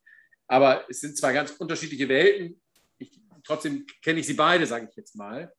Aber 0.46 0.84
es 0.88 1.00
sind 1.00 1.16
zwei 1.16 1.32
ganz 1.32 1.52
unterschiedliche 1.52 2.08
Welten. 2.08 2.60
Ich, 2.98 3.20
trotzdem 3.44 3.86
kenne 4.02 4.20
ich 4.20 4.26
sie 4.26 4.34
beide, 4.34 4.66
sage 4.66 4.88
ich 4.90 4.96
jetzt 4.96 5.16
mal. 5.16 5.52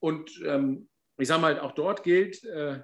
Und 0.00 0.40
ähm, 0.44 0.88
ich 1.18 1.28
sage 1.28 1.40
mal, 1.40 1.60
auch 1.60 1.72
dort 1.72 2.02
gilt, 2.02 2.42
äh, 2.44 2.80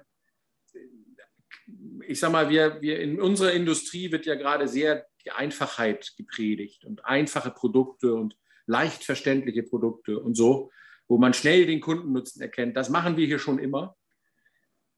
ich 2.07 2.19
sage 2.19 2.33
mal, 2.33 2.49
wir, 2.49 2.81
wir 2.81 2.99
in 2.99 3.19
unserer 3.19 3.51
Industrie 3.51 4.11
wird 4.11 4.25
ja 4.25 4.35
gerade 4.35 4.67
sehr 4.67 5.05
die 5.25 5.31
Einfachheit 5.31 6.13
gepredigt 6.17 6.85
und 6.85 7.05
einfache 7.05 7.51
Produkte 7.51 8.13
und 8.13 8.37
leicht 8.65 9.03
verständliche 9.03 9.63
Produkte 9.63 10.19
und 10.19 10.35
so, 10.35 10.71
wo 11.07 11.17
man 11.17 11.33
schnell 11.33 11.65
den 11.65 11.81
Kundennutzen 11.81 12.41
erkennt. 12.41 12.77
Das 12.77 12.89
machen 12.89 13.17
wir 13.17 13.27
hier 13.27 13.39
schon 13.39 13.59
immer. 13.59 13.95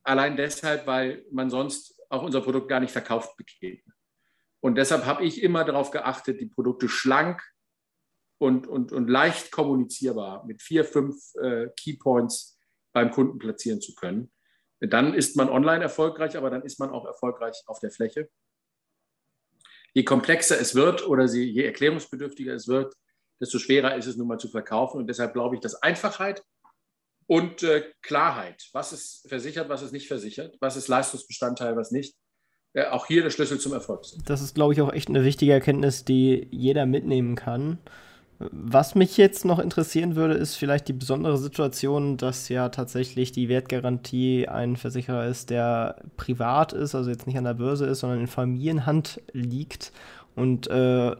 Allein 0.03 0.37
deshalb, 0.37 0.87
weil 0.87 1.25
man 1.31 1.49
sonst 1.49 2.00
auch 2.11 2.23
unser 2.23 2.41
Produkt 2.41 2.67
gar 2.69 2.79
nicht 2.79 2.91
verkauft 2.91 3.35
bekäme. 3.37 3.81
Und 4.59 4.75
deshalb 4.75 5.05
habe 5.05 5.23
ich 5.23 5.41
immer 5.41 5.63
darauf 5.63 5.91
geachtet, 5.91 6.39
die 6.39 6.45
Produkte 6.45 6.87
schlank 6.87 7.41
und, 8.37 8.67
und, 8.67 8.91
und 8.91 9.07
leicht 9.07 9.51
kommunizierbar 9.51 10.45
mit 10.45 10.61
vier, 10.61 10.85
fünf 10.85 11.33
äh, 11.35 11.69
Keypoints 11.75 12.59
beim 12.93 13.11
Kunden 13.11 13.39
platzieren 13.39 13.81
zu 13.81 13.95
können. 13.95 14.31
Dann 14.79 15.13
ist 15.13 15.35
man 15.35 15.49
online 15.49 15.83
erfolgreich, 15.83 16.37
aber 16.37 16.49
dann 16.49 16.63
ist 16.63 16.79
man 16.79 16.89
auch 16.89 17.05
erfolgreich 17.05 17.63
auf 17.67 17.79
der 17.79 17.91
Fläche 17.91 18.29
je 19.93 20.03
komplexer 20.03 20.59
es 20.59 20.75
wird 20.75 21.05
oder 21.07 21.25
je 21.25 21.63
erklärungsbedürftiger 21.63 22.53
es 22.53 22.67
wird, 22.67 22.95
desto 23.39 23.59
schwerer 23.59 23.95
ist 23.95 24.07
es 24.07 24.17
nun 24.17 24.27
mal 24.27 24.39
zu 24.39 24.47
verkaufen. 24.47 24.97
Und 24.99 25.07
deshalb 25.07 25.33
glaube 25.33 25.55
ich, 25.55 25.61
dass 25.61 25.81
Einfachheit 25.81 26.43
und 27.27 27.63
äh, 27.63 27.83
Klarheit, 28.01 28.69
was 28.73 28.93
ist 28.93 29.27
versichert, 29.27 29.69
was 29.69 29.81
ist 29.81 29.91
nicht 29.91 30.07
versichert, 30.07 30.57
was 30.59 30.75
ist 30.75 30.87
Leistungsbestandteil, 30.87 31.75
was 31.75 31.91
nicht, 31.91 32.15
äh, 32.73 32.85
auch 32.85 33.05
hier 33.05 33.23
der 33.23 33.29
Schlüssel 33.29 33.59
zum 33.59 33.73
Erfolg 33.73 34.05
sind. 34.05 34.29
Das 34.29 34.41
ist, 34.41 34.55
glaube 34.55 34.73
ich, 34.73 34.81
auch 34.81 34.93
echt 34.93 35.09
eine 35.09 35.23
wichtige 35.23 35.53
Erkenntnis, 35.53 36.05
die 36.05 36.47
jeder 36.51 36.85
mitnehmen 36.85 37.35
kann. 37.35 37.79
Was 38.51 38.95
mich 38.95 39.17
jetzt 39.17 39.45
noch 39.45 39.59
interessieren 39.59 40.15
würde, 40.15 40.33
ist 40.33 40.55
vielleicht 40.55 40.87
die 40.87 40.93
besondere 40.93 41.37
Situation, 41.37 42.17
dass 42.17 42.49
ja 42.49 42.69
tatsächlich 42.69 43.31
die 43.31 43.49
Wertgarantie 43.49 44.47
ein 44.47 44.77
Versicherer 44.77 45.27
ist, 45.27 45.51
der 45.51 46.01
privat 46.17 46.73
ist, 46.73 46.95
also 46.95 47.11
jetzt 47.11 47.27
nicht 47.27 47.37
an 47.37 47.43
der 47.43 47.53
Börse 47.53 47.85
ist, 47.85 47.99
sondern 47.99 48.21
in 48.21 48.27
Familienhand 48.27 49.21
liegt 49.31 49.91
und 50.35 50.67
äh, 50.67 51.15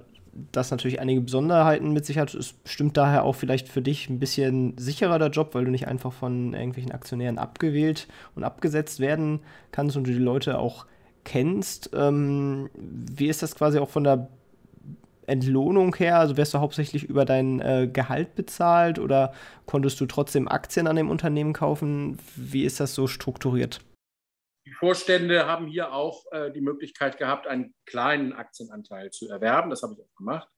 das 0.52 0.72
natürlich 0.72 1.00
einige 1.00 1.22
Besonderheiten 1.22 1.92
mit 1.92 2.06
sich 2.06 2.18
hat. 2.18 2.34
Es 2.34 2.56
stimmt 2.66 2.98
daher 2.98 3.24
auch 3.24 3.36
vielleicht 3.36 3.68
für 3.68 3.82
dich 3.82 4.10
ein 4.10 4.20
bisschen 4.20 4.78
sicherer 4.78 5.20
der 5.20 5.30
Job, 5.30 5.54
weil 5.54 5.66
du 5.66 5.72
nicht 5.72 5.88
einfach 5.88 6.14
von 6.14 6.54
irgendwelchen 6.54 6.92
Aktionären 6.92 7.38
abgewählt 7.38 8.08
und 8.36 8.44
abgesetzt 8.44 9.00
werden 9.00 9.42
kannst 9.72 9.98
und 9.98 10.08
du 10.08 10.12
die 10.12 10.20
Leute 10.20 10.58
auch 10.58 10.86
kennst. 11.24 11.92
Ähm, 11.94 12.70
wie 12.76 13.28
ist 13.28 13.44
das 13.44 13.56
quasi 13.56 13.80
auch 13.80 13.90
von 13.90 14.04
der 14.04 14.30
Entlohnung 15.28 15.96
her? 15.96 16.20
Also 16.20 16.38
wärst 16.38 16.54
du 16.54 16.60
hauptsächlich 16.60 17.04
über 17.04 17.26
dein 17.26 17.60
äh, 17.60 17.90
Gehalt 17.92 18.36
bezahlt 18.36 19.00
oder 19.00 19.34
konntest 19.66 20.00
du 20.00 20.06
trotzdem 20.06 20.48
Aktien 20.48 20.88
an 20.88 20.96
dem 20.96 21.10
Unternehmen 21.10 21.54
kaufen? 21.54 22.18
Wie 22.36 22.64
ist 22.64 22.80
das 22.80 22.96
so 22.96 23.08
strukturiert? 23.08 23.82
Vorstände 24.82 25.46
haben 25.46 25.68
hier 25.68 25.94
auch 25.94 26.26
äh, 26.32 26.52
die 26.52 26.60
Möglichkeit 26.60 27.20
gehabt, 27.20 27.46
einen 27.46 27.76
kleinen 27.86 28.34
Aktienanteil 28.34 29.12
zu 29.12 29.30
erwerben. 29.30 29.70
Das 29.70 29.84
habe 29.84 29.94
ich 29.94 30.00
auch 30.00 30.16
gemacht. 30.16 30.50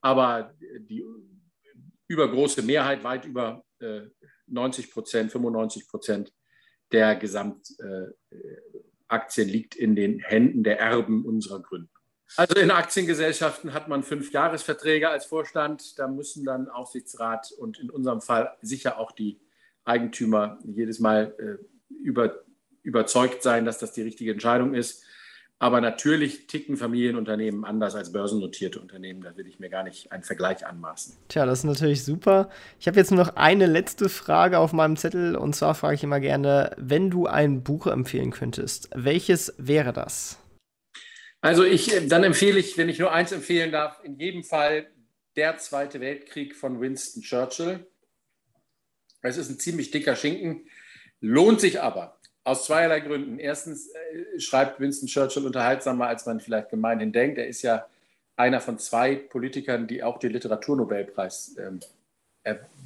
Aber 0.00 0.54
die 0.60 1.04
übergroße 2.06 2.62
Mehrheit, 2.62 3.02
weit 3.02 3.24
über 3.24 3.64
äh, 3.80 4.02
90 4.46 4.92
Prozent, 4.92 5.32
95 5.32 5.88
Prozent 5.88 6.32
der 6.92 7.16
Gesamtaktien 7.16 8.14
äh, 9.10 9.50
liegt 9.50 9.74
in 9.74 9.96
den 9.96 10.20
Händen 10.20 10.62
der 10.62 10.78
Erben 10.78 11.26
unserer 11.26 11.60
Gründer. 11.60 11.90
Also 12.36 12.60
in 12.60 12.70
Aktiengesellschaften 12.70 13.72
hat 13.72 13.88
man 13.88 14.04
fünf 14.04 14.32
Jahresverträge 14.32 15.08
als 15.08 15.26
Vorstand. 15.26 15.98
Da 15.98 16.06
müssen 16.06 16.44
dann 16.44 16.68
Aufsichtsrat 16.68 17.50
und 17.58 17.80
in 17.80 17.90
unserem 17.90 18.20
Fall 18.20 18.56
sicher 18.62 18.98
auch 18.98 19.10
die 19.10 19.40
Eigentümer 19.84 20.60
jedes 20.62 21.00
Mal 21.00 21.34
äh, 21.38 21.56
über, 21.92 22.44
überzeugt 22.88 23.42
sein, 23.42 23.66
dass 23.66 23.78
das 23.78 23.92
die 23.92 24.02
richtige 24.02 24.32
Entscheidung 24.32 24.74
ist. 24.74 25.04
Aber 25.60 25.80
natürlich 25.80 26.46
ticken 26.46 26.76
Familienunternehmen 26.76 27.64
anders 27.64 27.96
als 27.96 28.12
börsennotierte 28.12 28.80
Unternehmen. 28.80 29.22
Da 29.22 29.36
will 29.36 29.46
ich 29.46 29.58
mir 29.58 29.68
gar 29.68 29.82
nicht 29.82 30.12
einen 30.12 30.22
Vergleich 30.22 30.64
anmaßen. 30.64 31.16
Tja, 31.28 31.46
das 31.46 31.60
ist 31.60 31.64
natürlich 31.64 32.04
super. 32.04 32.48
Ich 32.78 32.86
habe 32.86 32.96
jetzt 32.96 33.10
nur 33.10 33.22
noch 33.22 33.34
eine 33.36 33.66
letzte 33.66 34.08
Frage 34.08 34.58
auf 34.58 34.72
meinem 34.72 34.96
Zettel. 34.96 35.36
Und 35.36 35.54
zwar 35.56 35.74
frage 35.74 35.96
ich 35.96 36.04
immer 36.04 36.20
gerne, 36.20 36.74
wenn 36.78 37.10
du 37.10 37.26
ein 37.26 37.64
Buch 37.64 37.88
empfehlen 37.88 38.30
könntest, 38.30 38.88
welches 38.94 39.52
wäre 39.58 39.92
das? 39.92 40.38
Also 41.40 41.64
ich, 41.64 41.92
äh, 41.92 42.06
dann 42.06 42.24
empfehle 42.24 42.58
ich, 42.58 42.78
wenn 42.78 42.88
ich 42.88 43.00
nur 43.00 43.12
eins 43.12 43.32
empfehlen 43.32 43.72
darf, 43.72 44.00
in 44.04 44.16
jedem 44.18 44.44
Fall 44.44 44.86
der 45.36 45.58
Zweite 45.58 46.00
Weltkrieg 46.00 46.56
von 46.56 46.80
Winston 46.80 47.22
Churchill. 47.22 47.86
Es 49.22 49.36
ist 49.36 49.50
ein 49.50 49.58
ziemlich 49.58 49.90
dicker 49.90 50.14
Schinken, 50.14 50.68
lohnt 51.20 51.60
sich 51.60 51.80
aber 51.80 52.17
aus 52.48 52.64
zweierlei 52.64 53.00
Gründen. 53.00 53.38
Erstens 53.38 53.88
äh, 53.88 54.40
schreibt 54.40 54.80
Winston 54.80 55.08
Churchill 55.08 55.44
unterhaltsamer, 55.44 56.06
als 56.08 56.26
man 56.26 56.40
vielleicht 56.40 56.70
gemeinhin 56.70 57.12
denkt. 57.12 57.38
Er 57.38 57.46
ist 57.46 57.62
ja 57.62 57.86
einer 58.36 58.60
von 58.60 58.78
zwei 58.78 59.16
Politikern, 59.16 59.86
die 59.86 60.02
auch 60.02 60.18
den 60.18 60.32
Literaturnobelpreis 60.32 61.56
ähm, 61.58 61.80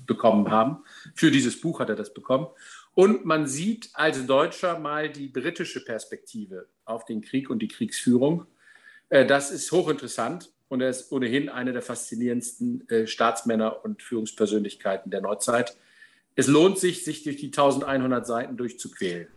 bekommen 0.07 0.51
haben. 0.51 0.83
Für 1.15 1.31
dieses 1.31 1.61
Buch 1.61 1.79
hat 1.81 1.89
er 1.89 1.97
das 1.97 2.13
bekommen. 2.13 2.49
Und 2.95 3.25
man 3.25 3.47
sieht 3.47 3.91
als 3.95 4.27
Deutscher 4.27 4.79
mal 4.79 5.09
die 5.09 5.29
britische 5.29 5.85
Perspektive 5.85 6.67
auf 6.85 7.05
den 7.05 7.23
Krieg 7.23 7.49
und 7.49 7.61
die 7.61 7.69
Kriegsführung. 7.69 8.47
Äh, 9.09 9.27
das 9.27 9.51
ist 9.51 9.71
hochinteressant 9.71 10.51
und 10.69 10.81
er 10.81 10.91
ist 10.91 11.13
ohnehin 11.13 11.49
einer 11.49 11.73
der 11.73 11.83
faszinierendsten 11.83 12.89
äh, 12.89 13.07
Staatsmänner 13.07 13.85
und 13.85 14.03
Führungspersönlichkeiten 14.03 15.11
der 15.11 15.21
Neuzeit. 15.21 15.77
Es 16.35 16.49
lohnt 16.49 16.79
sich, 16.79 17.05
sich 17.05 17.23
durch 17.23 17.37
die 17.37 17.47
1100 17.47 18.27
Seiten 18.27 18.57
durchzuquälen. 18.57 19.29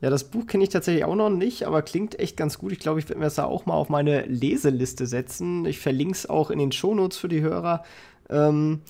Ja, 0.00 0.10
das 0.10 0.24
Buch 0.24 0.46
kenne 0.46 0.64
ich 0.64 0.70
tatsächlich 0.70 1.04
auch 1.04 1.14
noch 1.14 1.30
nicht, 1.30 1.64
aber 1.64 1.80
klingt 1.82 2.18
echt 2.18 2.36
ganz 2.36 2.58
gut. 2.58 2.72
Ich 2.72 2.80
glaube, 2.80 2.98
ich 2.98 3.08
werde 3.08 3.18
mir 3.18 3.26
das 3.26 3.36
da 3.36 3.44
auch 3.44 3.64
mal 3.64 3.74
auf 3.74 3.88
meine 3.88 4.26
Leseliste 4.26 5.06
setzen. 5.06 5.64
Ich 5.64 5.78
verlinke 5.78 6.12
es 6.12 6.28
auch 6.28 6.50
in 6.50 6.58
den 6.58 6.72
Shownotes 6.72 7.16
für 7.16 7.28
die 7.28 7.40
Hörer. 7.40 7.82
Ähm, 8.28 8.82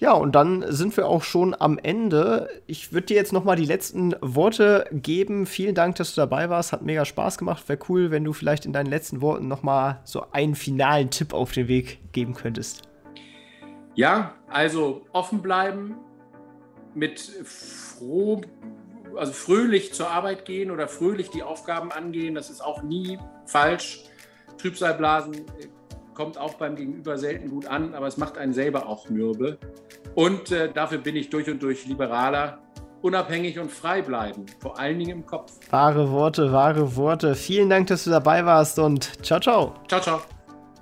ja, 0.00 0.12
und 0.12 0.34
dann 0.36 0.64
sind 0.68 0.96
wir 0.96 1.08
auch 1.08 1.22
schon 1.24 1.56
am 1.58 1.78
Ende. 1.78 2.48
Ich 2.66 2.92
würde 2.92 3.06
dir 3.06 3.16
jetzt 3.16 3.32
noch 3.32 3.42
mal 3.42 3.56
die 3.56 3.64
letzten 3.64 4.14
Worte 4.20 4.86
geben. 4.92 5.44
Vielen 5.44 5.74
Dank, 5.74 5.96
dass 5.96 6.14
du 6.14 6.20
dabei 6.20 6.50
warst. 6.50 6.72
Hat 6.72 6.82
mega 6.82 7.04
Spaß 7.04 7.38
gemacht. 7.38 7.68
Wäre 7.68 7.80
cool, 7.88 8.10
wenn 8.12 8.24
du 8.24 8.32
vielleicht 8.32 8.64
in 8.64 8.72
deinen 8.72 8.86
letzten 8.86 9.20
Worten 9.20 9.48
noch 9.48 9.64
mal 9.64 10.00
so 10.04 10.24
einen 10.30 10.54
finalen 10.54 11.10
Tipp 11.10 11.34
auf 11.34 11.52
den 11.52 11.66
Weg 11.66 11.98
geben 12.12 12.34
könntest. 12.34 12.82
Ja, 13.96 14.34
also 14.48 15.02
offen 15.12 15.42
bleiben, 15.42 15.96
mit 16.94 17.18
froh, 17.20 18.40
also 19.18 19.32
fröhlich 19.32 19.92
zur 19.92 20.10
Arbeit 20.10 20.44
gehen 20.44 20.70
oder 20.70 20.88
fröhlich 20.88 21.30
die 21.30 21.42
Aufgaben 21.42 21.92
angehen. 21.92 22.34
Das 22.34 22.50
ist 22.50 22.60
auch 22.60 22.82
nie 22.82 23.18
falsch. 23.46 24.04
Trübsalblasen 24.58 25.34
äh, 25.34 25.68
kommt 26.14 26.38
auch 26.38 26.54
beim 26.54 26.76
Gegenüber 26.76 27.18
selten 27.18 27.50
gut 27.50 27.66
an, 27.66 27.94
aber 27.94 28.06
es 28.06 28.16
macht 28.16 28.38
einen 28.38 28.52
selber 28.52 28.86
auch 28.86 29.08
mürbe. 29.08 29.58
Und 30.14 30.50
äh, 30.50 30.72
dafür 30.72 30.98
bin 30.98 31.16
ich 31.16 31.30
durch 31.30 31.48
und 31.48 31.62
durch 31.62 31.86
liberaler 31.86 32.58
unabhängig 33.02 33.58
und 33.58 33.70
frei 33.70 34.02
bleiben, 34.02 34.46
vor 34.58 34.78
allen 34.78 34.98
Dingen 34.98 35.18
im 35.18 35.26
Kopf. 35.26 35.52
Wahre 35.70 36.10
Worte, 36.10 36.52
wahre 36.52 36.96
Worte. 36.96 37.34
Vielen 37.34 37.70
Dank, 37.70 37.86
dass 37.86 38.04
du 38.04 38.10
dabei 38.10 38.44
warst 38.44 38.78
und 38.78 39.24
ciao, 39.24 39.38
ciao. 39.40 39.74
Ciao, 39.86 40.00
ciao. 40.00 40.37